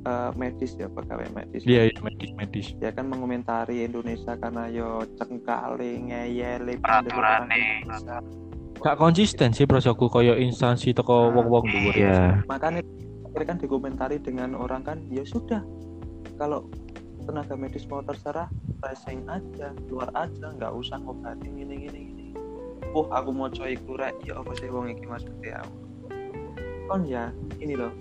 [0.01, 5.03] eh, medis ya pegawai medis iya iya medis medis ya kan mengomentari Indonesia karena yo
[5.15, 6.79] cengkali ngeyeli.
[6.79, 8.19] Indonesia.
[8.79, 12.47] gak konsisten sih prosoku koyo instansi toko wong-wong dhuwur Iya.
[12.47, 12.79] makanya
[13.27, 15.67] akhirnya kan dikomentari dengan orang kan ya sudah
[16.39, 16.63] kalau
[17.29, 18.49] tenaga medis mau terserah
[18.81, 22.27] racing aja keluar aja nggak usah ngobatin gini gini gini
[22.89, 25.77] uh aku mau coy kurek ya apa sih wong iki maksudnya aku
[26.89, 27.29] kon ya
[27.61, 27.93] ini loh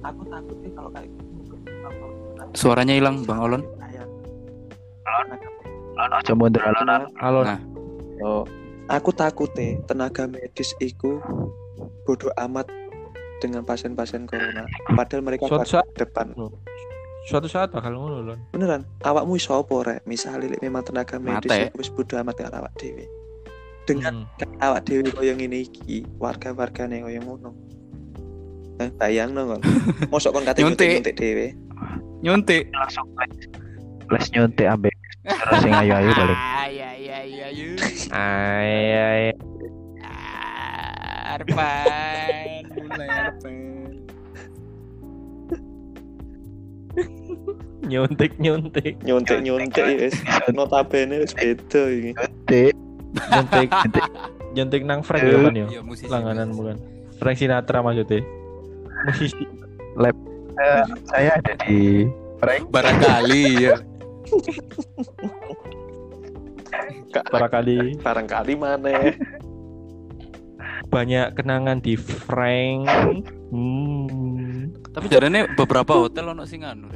[0.00, 1.24] aku takutnya kalau kayak gitu
[2.54, 3.62] Suaranya hilang Bang Olon.
[3.76, 4.08] Kayak-
[5.96, 7.60] Aja mundur alon halo Nah.
[8.22, 8.44] Oh,
[8.86, 11.20] aku takutnya tenaga medis iku
[12.04, 12.64] bodoh amat
[13.44, 14.64] dengan pasien-pasien corona.
[14.88, 16.32] Padahal mereka saat- depan.
[17.26, 20.00] Suatu saat bakal ngono lon Beneran, awakmu iso apa rek?
[20.04, 21.68] Misalnya lek memang tenaga medis Mate.
[21.68, 23.04] iku wis bodoh amat dengan awak dewe.
[23.84, 24.60] Dengan Hmm.
[24.60, 27.50] awak dewe koyo ngene iki, warga-wargane koyo ngono.
[28.78, 29.60] Eh, bayang no kon.
[30.12, 31.02] Mosok kon kate Nyuntik.
[31.02, 31.46] nyuntik dhewe.
[32.22, 32.70] Nyuntik.
[32.70, 33.34] langsung les,
[34.08, 34.94] les nyuntik ambek
[35.26, 36.38] terus sing ayu-ayu balik
[36.70, 37.68] Iya iya iya iya.
[38.14, 39.24] Ay, ay.
[41.26, 44.05] Arpan, mulai Arpan.
[47.86, 48.98] Nyuntik nyuntik.
[49.06, 50.16] nyontek nyontek ya wis.
[50.50, 52.10] notabene wis beda iki
[52.50, 52.74] nyuntik
[53.16, 53.70] Nyuntik
[54.56, 55.54] nyuntik nang Frank ya kan.
[56.10, 56.58] Langganan musisi.
[56.58, 56.76] bukan.
[57.22, 58.20] Frank Sinatra maksudnya.
[59.06, 59.44] Musisi.
[60.56, 62.08] Eh, saya ada di
[62.68, 63.76] Barangkali ya.
[67.32, 69.14] Barangkali barangkali mana
[70.90, 72.88] banyak kenangan di Frank.
[73.52, 74.25] Hmm.
[74.92, 76.88] Tapi jarane beberapa hotel ono sing anu.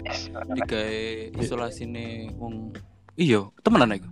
[0.54, 0.98] Digawe
[1.38, 2.74] isolasine wong
[3.16, 4.08] iya, temenan iku.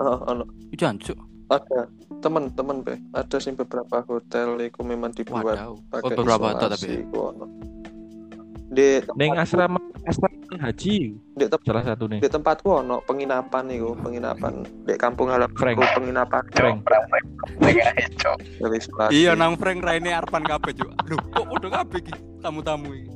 [0.00, 1.18] oh, ono Iku jancuk.
[1.52, 1.84] ada
[2.24, 5.76] temen-temen be ada sih beberapa hotel itu memang dibuat Waduh.
[5.76, 7.12] Oh, pakai beberapa hotel isolasi, tapi.
[7.12, 7.46] ono.
[8.72, 12.20] Di Neng asrama asrama haji di, tem- salah satu nih.
[12.20, 15.76] di tempatku ono penginapan itu penginapan di kampung halaman Frank.
[15.92, 16.78] penginapan Frank.
[19.12, 20.88] Iya nang Frank Raine Arpan kabeh juk.
[20.98, 23.10] Aduh, kok podo kabeh iki tamu-tamu iki.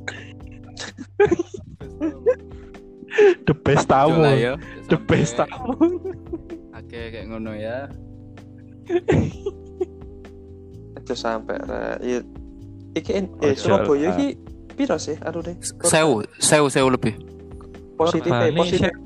[3.43, 4.21] The best tamu.
[4.21, 4.53] ya.
[4.85, 5.73] The best tamu.
[6.71, 7.89] Oke, kayak ngono ya.
[10.97, 12.19] aja sampai rek Iya.
[12.93, 14.35] iki en- eh Surabaya iki
[14.77, 17.17] piro sih aduh deh Sewu, sewu, sewu lebih.
[17.95, 18.97] positif Korban eh, positif saya-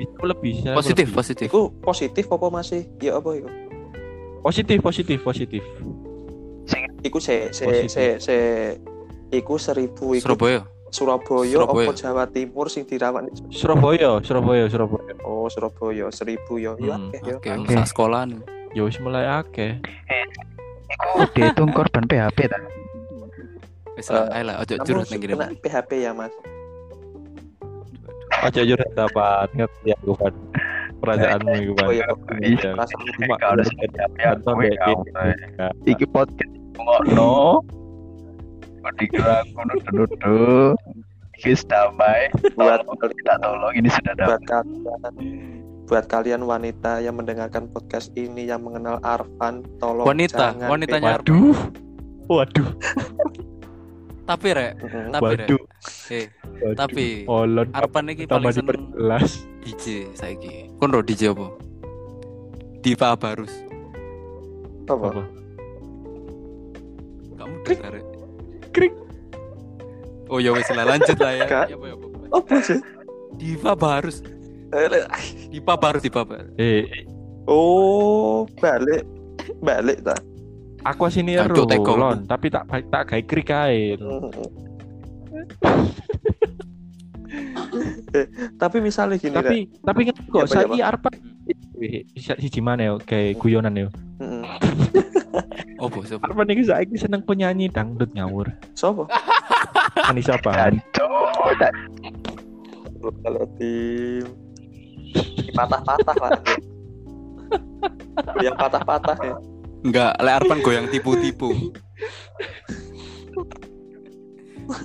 [0.00, 0.54] Itu lebih.
[0.58, 1.14] saya Positif, lebih.
[1.14, 1.46] positif.
[1.46, 3.48] iku positif apa masih ya apa iku
[4.40, 5.60] Positif, positif, positif.
[7.00, 7.88] iku se se Positif.
[7.90, 8.36] se se
[9.30, 10.64] iku seribu iku Surabaya.
[10.90, 11.86] Surabaya, Surabaya.
[11.86, 15.12] apa Jawa Timur sing dirawat di- Surabaya, Surabaya, Surabaya.
[15.22, 17.74] oh Surabaya seribu yo yo Hmm, akeh yo Oke, Oke.
[17.74, 18.40] sak sekolah nih.
[18.70, 19.78] Ya wis mulai akeh.
[20.90, 22.58] Iku dihitung korban PHP ta
[23.94, 25.34] Wis lah, Eh, ayo lah, ojo kamu curhat ning kene.
[25.58, 26.32] PHP ya mas
[28.40, 30.34] Aja jujur dapat ngerti aku Pan.
[31.00, 31.84] Perasaanmu itu Pan.
[31.84, 32.06] oh iya
[32.40, 32.70] Iya.
[32.72, 35.68] rasa Cuma kowe deh, kau, ya.
[35.84, 37.60] iki podcast ngono
[38.96, 40.72] dikira aku nuduh-nuduh
[41.36, 42.80] iki damai buat
[43.20, 44.40] tak tolong ini sudah damai
[45.84, 51.28] buat kalian wanita yang mendengarkan podcast ini yang mengenal Arfan tolong Wanita, jangan wanitanya PHP.
[51.28, 51.58] Waduh.
[52.30, 52.68] Waduh.
[54.30, 54.72] Tapi rek,
[55.10, 55.48] tapi rek.
[55.50, 55.62] Waduh.
[56.14, 56.74] Eh, Waduh.
[56.78, 59.42] tapi Olon Arpan iki paling seneng diperjelas.
[59.66, 60.70] DJ saiki.
[60.78, 61.50] Kon ro DJ apa?
[62.78, 63.50] Diva Barus.
[64.86, 65.22] apa Apa?
[67.42, 68.06] Kamu dengar rek.
[68.70, 68.94] Krik.
[70.30, 71.44] Oh ya wis lah lanjut lah ya.
[71.50, 72.06] Ya, apa, ya, apa.
[72.30, 72.78] apa sih
[73.34, 74.22] Diva Barus.
[74.70, 74.86] Eh,
[75.50, 76.54] Diva Barus, Diva Barus.
[76.54, 76.86] Eh,
[77.50, 79.02] oh balik
[79.58, 80.14] balik ta
[80.84, 81.92] aku sini ya Jancuk teko.
[81.96, 83.96] Lon, tapi tak tak gawe krik ae.
[83.96, 84.48] Mm-mm.
[88.10, 88.26] Eh,
[88.58, 91.08] tapi misalnya gini Tapi tapi ngerti kok Apa, ya, saiki Arpa
[91.78, 93.88] bisa siji mana ya kayak guyonan ya.
[95.80, 96.26] Oh, bos, apa?
[96.26, 98.50] Arpa nih saiki seneng penyanyi dangdut ngawur.
[98.74, 99.06] Sopo?
[100.10, 100.76] Anissa tak
[103.00, 104.28] kalau tim
[105.56, 106.32] patah-patah lah
[108.44, 109.34] yang patah-patah ya
[109.80, 111.72] Enggak, lek Arpan goyang tipu-tipu.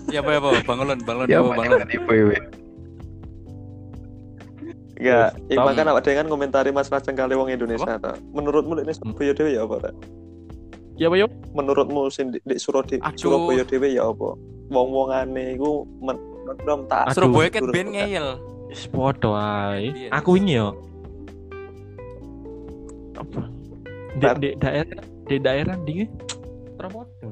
[0.09, 2.25] Ya apa ya apa, Bangun, bangun, ya bangun, banyak bangun.
[2.25, 2.37] we
[4.95, 8.15] Enggak, ya, makanya awak dengan komentari masalah cengkali wong Indonesia ta.
[8.31, 9.91] Menurutmu ini Surabaya dhewe ya apa?
[10.95, 11.27] Ya apa yo?
[11.51, 13.19] Menurutmu sing di, di Surabaya, Aduh.
[13.19, 14.39] Surabaya dhewe ya apa?
[14.71, 16.15] Wong-wongane iku men
[16.63, 17.11] men tak.
[17.11, 17.75] Surabaya kan Turun.
[17.75, 18.27] ben ngeyel.
[18.71, 19.91] Wis podo ae.
[19.91, 20.09] Iya.
[20.15, 20.79] Aku ini yo.
[23.19, 23.51] Apa?
[24.15, 25.95] Di, di daerah di daerah di
[26.75, 27.27] Tramodo.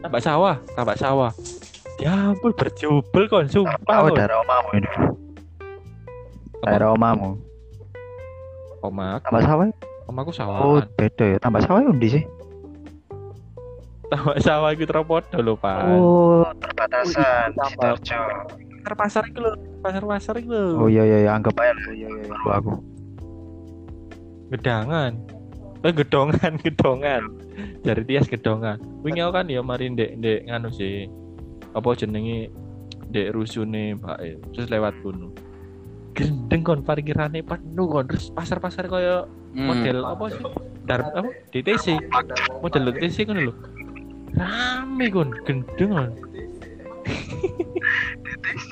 [0.00, 1.32] Tambak sawah, tambak sawah.
[1.96, 4.04] Ya ampun berjubel kon sumpah.
[4.04, 4.90] oh daerah omamu ini
[6.58, 7.38] daerah omamu
[8.82, 9.64] Oma tambah sawah
[10.10, 10.82] oma aku oh sawah.
[10.98, 12.24] beda ya tambah sawah undi sih
[14.10, 15.78] Tambak sawah iku Tramodo lho, Pak.
[15.86, 17.94] oh perbatasan tambah.
[18.02, 18.20] Sidoarjo
[18.84, 20.76] Pasar pasar iku lho, pasar-pasar iku lho.
[20.84, 22.72] oh iya iya iya anggap aja lah iya iya iya aku
[24.52, 25.12] Gedangan.
[25.84, 27.22] Eh gedongan, gedongan.
[27.84, 28.80] Dari Tias gedongan.
[29.04, 31.08] Wingi aku kan ya mari ndek ndek nganu sih.
[31.76, 32.48] Apa jenenge
[33.12, 34.28] ndek rusune E.
[34.56, 35.32] Terus lewat kono.
[36.14, 39.70] Gendeng kon parkirane penuh kon terus pasar-pasar kaya Hmm.
[39.70, 40.42] model apa sih?
[40.82, 41.30] Dar apa?
[41.54, 41.94] DTC.
[42.58, 43.54] Model DTC kan lho.
[44.34, 46.10] Rame kon, gendeng kon.
[47.06, 48.68] DTC.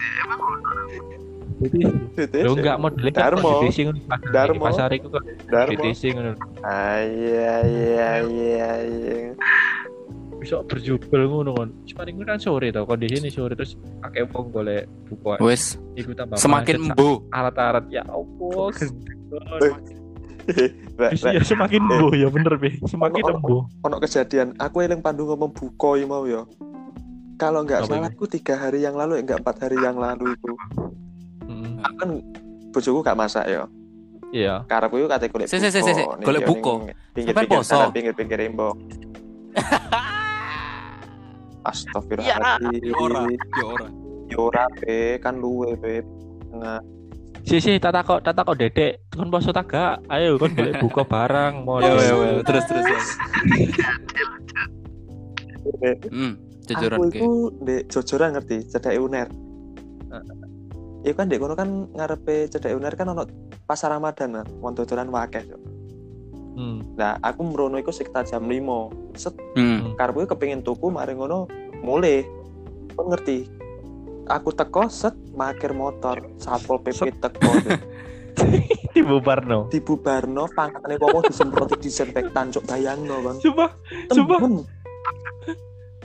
[2.35, 3.51] Lho enggak modelnya kan Darmo.
[3.61, 3.97] DTC kan
[4.29, 4.63] Darmo.
[4.63, 5.71] pasar iku kan Darmo.
[5.73, 6.25] DTC kan.
[6.61, 9.17] Ah, iya iya iya iya.
[10.35, 11.71] bisa berjubel ngono kan.
[11.95, 15.39] Paling kan sore tau kondisi ini sore terus akeh wong golek buka.
[15.39, 17.23] Wes Iku tambah semakin embu.
[17.31, 18.91] alat-alat ya Wis
[21.23, 21.95] ya semakin Eh.
[21.95, 26.43] embuh ya bener be semakin embuh ono kejadian aku eling pandu ngomong bukoi mau ya
[27.39, 30.51] kalau nggak Apa salah aku tiga hari yang lalu enggak empat hari yang lalu itu
[31.83, 32.11] aku kan
[32.70, 33.62] bojoku gak masak ya
[34.30, 36.01] iya karepku yo kate golek Si, si, si, si, si.
[36.01, 36.72] ning Golek yo buko.
[36.80, 37.74] ning pinggir Sampai pinggir poso.
[37.74, 38.76] kanan pinggir pinggir embok
[41.62, 43.87] Astagfirullahaladzim Ya ora, ya ora.
[44.26, 46.03] Ya ora be kan luwe be
[46.45, 46.80] Tengah.
[47.43, 51.55] si si tata kok tata kok dedek kan poso tagak ayo kan boleh buka barang
[51.61, 52.43] mau Ya, ya, ya.
[52.47, 52.87] terus terus.
[55.76, 55.93] ya.
[56.09, 56.33] Hmm,
[56.64, 57.14] jujuran aku ke.
[57.14, 57.30] itu
[57.61, 59.26] di jojoran ngerti cedek uner
[61.03, 63.27] Iya kan dek kono kan ngarepe cedek uner kan ono
[63.67, 65.43] pasar Ramadan kan wong dodolan wakeh
[66.55, 66.95] hmm.
[66.95, 69.19] Nah, aku merono iku sekitar jam 5.
[69.19, 69.99] Set Hmm.
[69.99, 71.51] karepku kepengin tuku mari ngono
[71.83, 72.23] mulai.
[72.95, 73.49] Kau ngerti?
[74.31, 77.51] Aku teko set makir motor, satpol PP teko.
[78.97, 83.37] Di Bubarno Dibubarno pangkatane wong disemproti disinfektan cuk bayangno, Bang.
[83.45, 83.77] coba.
[84.09, 84.65] Temen.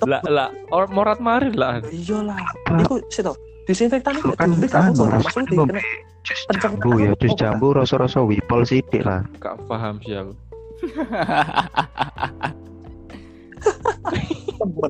[0.05, 2.37] lah lah or morat marit lah Iya lah.
[2.83, 3.23] Iku sih.
[3.67, 9.03] Disinfektan itu kan kan kamu maksudnya di kena jambu ya jus jambu rasa-rasa wipol sithik
[9.03, 10.33] lah gak paham sih aku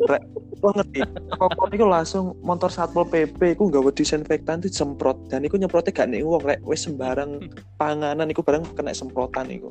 [0.08, 0.24] rek.
[0.58, 1.00] Kau ngerti?
[1.38, 6.08] Kok iku langsung motor satpol PP iku nggawa disinfektan itu semprot dan iku nyemprotnya gak
[6.10, 7.44] ning wong rek wis sembarang
[7.78, 9.70] panganan iku barang kena semprotan iku.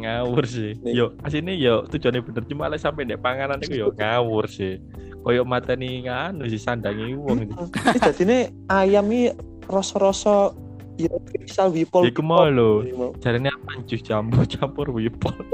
[0.00, 0.92] Ngawur sih Nih.
[0.94, 4.80] yo asine yo tujuannya bener cuma lek sampai ndek panganan iku yo ngawur sih
[5.20, 7.54] koyo mateni nganu sih sandangi wong itu
[7.90, 9.36] Ini jadine ayam iki
[9.68, 10.50] rasa-rasa
[10.96, 12.04] ya misal wipol.
[12.04, 12.84] Iku mau lho.
[12.92, 13.16] Mau.
[13.20, 15.32] jarine apa jus jambu campur wipol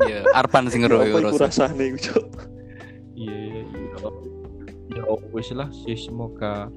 [0.00, 1.68] Ya, Arpan sing Ya ngero ya rasa.
[1.68, 2.24] rasane iku, Cuk?
[3.12, 4.08] iya iya iya
[4.96, 6.72] ya wis lah sih semoga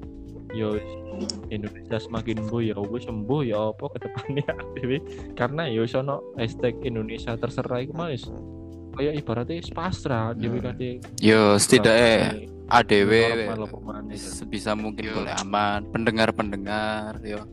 [0.54, 0.78] yo
[1.50, 4.46] Indonesia semakin ya wis sembuh ya apa ke depannya
[4.78, 4.98] dewe
[5.34, 8.26] karena yo sono hashtag Indonesia terserah iku mah wis
[8.94, 10.32] kayak ibaratnya pasrah
[10.62, 10.62] Hmm.
[10.70, 13.12] kate Yo, setidaknya ADW
[14.16, 15.84] sebisa mungkin boleh aman.
[15.92, 17.44] Pendengar-pendengar, yo.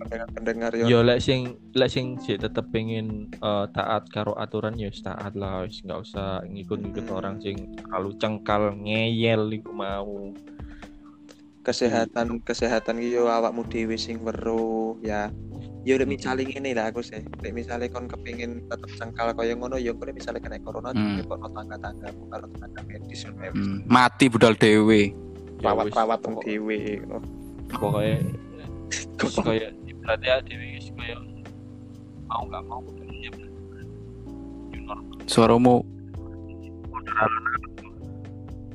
[0.00, 0.84] Pendengar-pendengar yo.
[0.86, 1.40] Yo lek sing
[1.70, 6.00] lek sing sih tetep pengen eh, taat karo aturan ya wis taat lah wis nggak
[6.00, 7.14] usah ngikut-ngikut Hmm.
[7.14, 10.32] orang sing terlalu cengkal ngeyel iku mau.
[11.60, 15.28] kesehatan kesehatan iki yo awakmu dhewe sing weruh ya
[15.82, 19.76] yo lek misale ngene lah aku sih lek misale kon kepengin tetep cengkal kaya ngono
[19.76, 21.20] yo kowe misale kena corona Hmm.
[21.20, 21.28] hmm.
[21.28, 24.56] kono tangga-tangga karo tenaga medis yo Hmm, mati budal.
[24.56, 25.12] Ya wis,
[25.60, 27.28] rawat-rawat pokok- dhewe ngono.
[27.68, 28.16] Pokoknya
[29.20, 29.68] wis kaya
[30.10, 31.14] berarti ya dhewe wis kaya
[32.26, 33.30] mau nggak mau ya new
[34.82, 35.22] normal.
[35.30, 35.86] Suaramu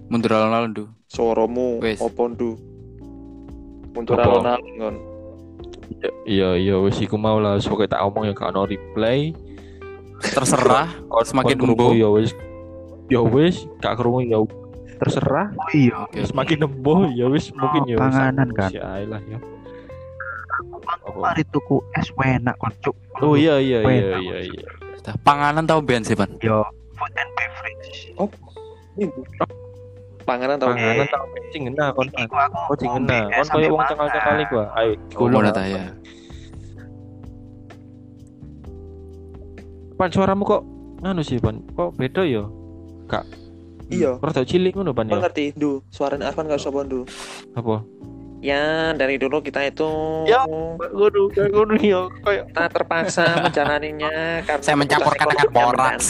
[0.08, 0.86] mundur alon-alon du.
[1.12, 2.56] suaramu opo ndu
[3.92, 4.96] mundur alon-alon ngon
[6.24, 9.34] Iya iya wis iku mau lah pokoke tak omong ya gak ono replay.
[10.22, 10.90] Terserah.
[11.30, 11.94] Semakin kon krungu embuh.
[11.94, 12.32] ya wis
[13.12, 14.40] ya wis gak krungu ya
[14.96, 18.70] terserah oh iya semakin embuh ya wis mungkin ya panganan kan.
[18.72, 19.38] Ae lah ya.
[20.86, 21.10] Apa?
[21.18, 24.22] mari tuku es enak kok cuk Oh iya iya iya Enak.
[24.22, 24.68] iya iya.
[25.02, 26.30] Dah, Panganan tau ben sih, Pan.
[26.40, 28.10] yo food and beverage
[30.26, 31.22] panganan tau Panganan tak
[31.54, 32.08] sing ngena kon.
[32.08, 33.38] Iki ku aku Kok sing ngombe ngena.
[33.38, 34.56] es Kon koyo wong cengkal-cengkal iku.
[34.58, 34.68] ah.
[34.76, 35.36] Ayo Oh, kulo.
[35.38, 35.84] mana ta ya?
[39.96, 40.62] Pan suaramu kok
[41.00, 41.62] nganu sih, Pan?
[41.72, 42.44] Kok beda ya?
[43.06, 43.24] Kak.
[43.88, 45.22] iya Rada cilik ngono, Pan ya.
[45.22, 47.06] ngerti ndu suaranya Arfan gak usah ndu
[47.54, 47.86] Apa?
[48.40, 48.64] Ya
[48.94, 49.90] dari dulu kita itu
[50.26, 50.44] Ya.
[50.46, 54.14] Kayak ngono ya, kayak kita terpaksa menjalaninya
[54.44, 56.08] karena Saya mencampur kebutuhan katakan ekonomi yang boraks.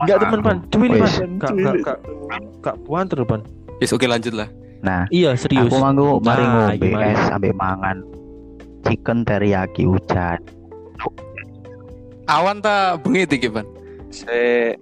[0.00, 0.56] enggak teman, Pan.
[0.74, 1.12] Wis.
[1.14, 1.30] Pan.
[1.38, 1.98] Kak kak kak
[2.62, 3.40] kak puan terus, Pan.
[3.78, 4.48] Yes, oke lanjut lah.
[4.80, 5.68] nah Iya, serius.
[5.68, 7.12] aku manggu mari Nah, ngombe gimana?
[7.12, 7.96] es sampai mangan
[8.82, 10.40] chicken teriyaki hujan
[12.24, 13.66] Awan ta bengi iki, Pan.
[14.08, 14.72] Se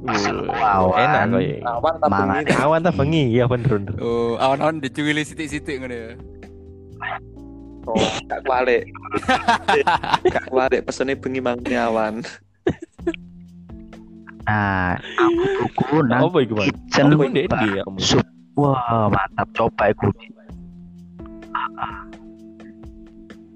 [0.00, 1.56] Uh, enak kok ya.
[1.68, 2.28] awan tak Mangan.
[2.40, 2.52] bengi.
[2.64, 3.94] Awan tak bengi, ya bener bener.
[4.00, 6.10] Oh, awan-awan dicuwili sithik-sithik ngono ya.
[7.84, 8.82] Oh, gak kualik.
[10.34, 12.20] Gak kualik pesene bengi mangi awan.
[14.42, 16.66] nah aku tuku nang Apa iku, Pan?
[16.66, 20.10] kitchen Apa ndek ndi ya sup wah mantap coba iku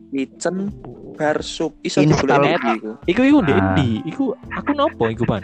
[0.09, 0.71] Kitchen
[1.19, 2.91] bar sup iso digoleki iku.
[3.05, 3.65] Iku iku ndek Ah.
[3.75, 3.89] ndi?
[4.07, 5.43] Iku aku nopo iku, Pan?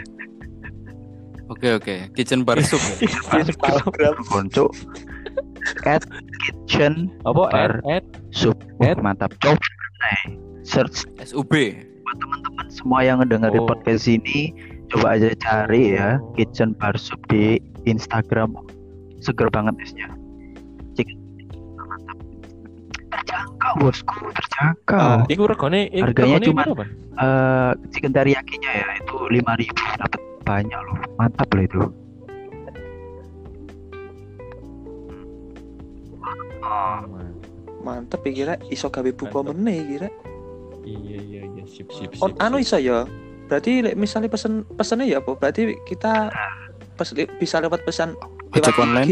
[1.51, 1.95] Oke, oke.
[2.15, 2.79] Kitchen bar soup.
[2.97, 3.11] ya?
[3.43, 4.15] Instagram.
[4.23, 4.71] konco
[5.85, 6.01] at
[6.41, 7.71] kitchen Apa Bar.
[7.85, 8.97] Ed sub At?
[8.97, 9.59] mantap coba
[10.07, 10.33] eh,
[10.63, 11.51] search SUB.
[12.01, 13.67] buat teman-teman semua yang ngedengerin Oh.
[13.67, 14.55] podcast ini
[14.89, 16.33] coba aja cari ya Oh.
[16.33, 18.55] kitchen bar sub di Instagram
[19.19, 20.09] seger banget esnya
[20.93, 21.13] Cik-
[21.77, 22.17] mantap
[23.11, 26.65] terjangkau bosku terjangkau Ah, iku regane Harganya cuma-?
[27.11, 29.67] Eh, chicken teriyaki-nya ya itu 5000
[29.99, 31.81] dapat banyak loh mantap loh itu
[37.81, 40.09] Mantep ya kira iso gawe buka meneh kira.
[40.85, 42.21] Iya iya iya sip sip sip.
[42.21, 43.09] Oh, anu iso ya.
[43.49, 45.33] Berarti lek misalnya pesen pesennya ya apa?
[45.35, 46.29] Berarti kita
[46.95, 48.13] pes, li- bisa lewat pesan
[48.53, 49.05] lewat online.
[49.09, 49.11] IG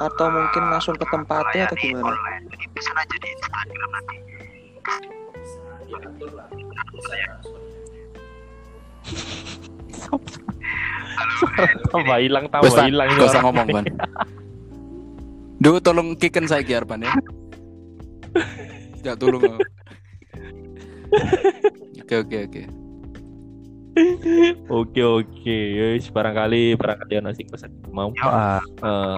[0.00, 2.14] atau mungkin langsung ke tempatnya atau gimana?
[2.14, 2.44] online.
[2.72, 4.16] Pesan aja di Instagram nanti
[11.92, 13.84] tambah hilang tambah hilang gak usah ngomong Pan.
[15.60, 17.12] Duh tolong kicken saya ki Arpan ya.
[19.04, 19.60] Ya tolong.
[22.00, 22.62] Oke oke oke.
[24.70, 28.62] Oke oke, yes, barangkali barangkali ono sing pesan mau Yo, ah,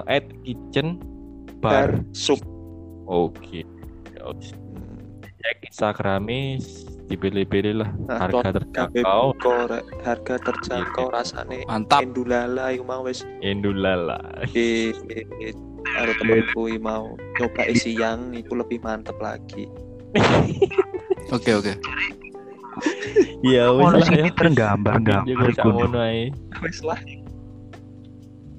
[0.09, 0.97] eh at kitchen
[1.61, 2.03] Bar bar.
[2.11, 2.41] sup.
[3.07, 3.63] Oke.
[4.17, 4.51] Ya, wis.
[5.39, 6.59] Cek Instagramnya
[7.03, 9.83] dipilih-pilih lah Nah, harga terjangkau buka, rek.
[10.01, 12.01] harga terjangkau rasane Mantap.
[12.01, 14.17] endulala iku mau wis Indulala.
[15.93, 19.67] ada temanku mau coba siang iku lebih mantep lagi.
[21.29, 21.73] Oke oke.
[23.43, 24.25] Iya wis ono lah ya.
[25.53, 26.31] sak ngono ae.
[26.63, 26.99] Wis lah.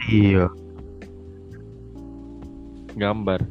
[0.05, 0.47] Iya.
[2.95, 3.43] gambar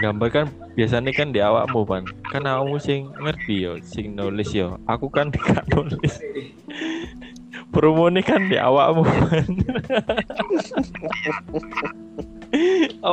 [0.00, 4.78] gambar kan biasanya kan di awakmu pan kan awakmu sing ngerti yo sing nulis yo.
[4.90, 6.18] Aku kan gak nulis.
[7.70, 9.46] Promo ini kan di awakmu pan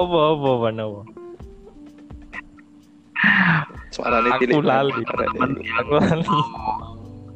[0.01, 1.01] apa apa pan apa?
[3.93, 6.37] Suarane aku lali aku lali.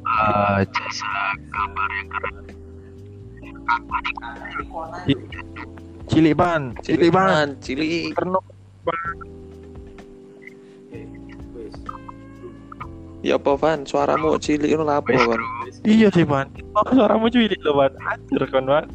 [0.06, 1.12] Eh, jasa
[1.50, 2.34] gambar yang keren.
[6.06, 8.14] cilik pan cilik Pan, cilik.
[8.14, 8.38] Terno.
[13.26, 15.42] Ya apa Van, suaramu cilik itu lapo Van?
[15.82, 16.46] iya sih pan
[16.78, 18.86] oh, suaramu cilik loh pan anjir kan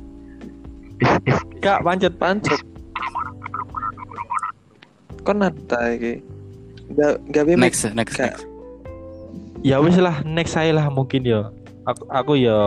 [1.01, 2.61] Is, is, gak pancet Pancet.
[5.25, 6.21] Kon nata iki.
[6.93, 7.57] Gak gak bebek.
[7.57, 8.37] Next next Gak.
[8.37, 8.45] next.
[9.61, 11.49] ya wis lah next saya lah mungkin ya
[11.85, 12.57] aku aku ya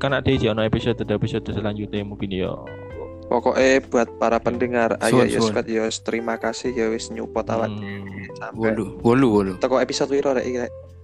[0.00, 2.52] kan ada di ono episode episode selanjutnya mungkin ya
[3.26, 5.36] Pokoknya buat para pendengar, ayo ya.
[5.36, 9.52] Squad, ya terima kasih ya wis nyupot awak Hmm, sampai Wolu wolu wolu.
[9.58, 10.58] teko episode wiro rek iki.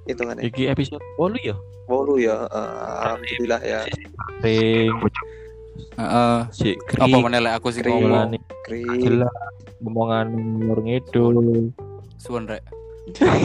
[0.04, 0.42] Hitungannya.
[0.42, 1.54] iki episode 8 ya
[1.86, 2.70] Wolu ya, eh,
[3.02, 3.80] alhamdulillah ya.
[4.38, 4.90] ping
[5.92, 6.38] Heeh.
[6.50, 8.34] si Apa menelek aku sih ngomong.
[8.62, 8.82] Kri.
[8.98, 9.30] jelas
[9.80, 11.70] omongan nur ngidul
[12.16, 12.62] Suwon rek.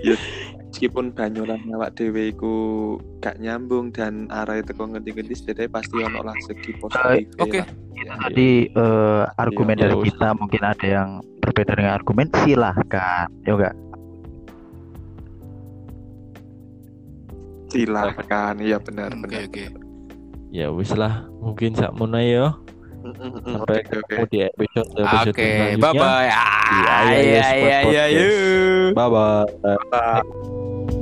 [0.80, 2.54] Meskipun banyolan awak dhewe iku
[3.20, 7.28] gak nyambung dan arah teko ngendi-ngendi setidaknya pasti ono lah segi positif.
[7.36, 7.60] Oke.
[8.00, 10.04] itu tadi eh, argumen Iya, dari iya.
[10.08, 11.08] kita mungkin ada yang
[11.44, 13.76] berbeda dengan argumen silahkan ya enggak
[17.68, 19.44] Silakan, iya benar Oke benar.
[19.52, 19.64] oke.
[20.48, 22.69] ya wis lah mungkin sak ya mm,
[23.00, 25.48] sampai ketemu di episode episode Oke,
[25.80, 26.28] bye bye.
[26.30, 27.78] Iya Squad iya iya.
[27.80, 28.12] Podcast.
[28.12, 28.28] iya.
[28.94, 30.99] bye bye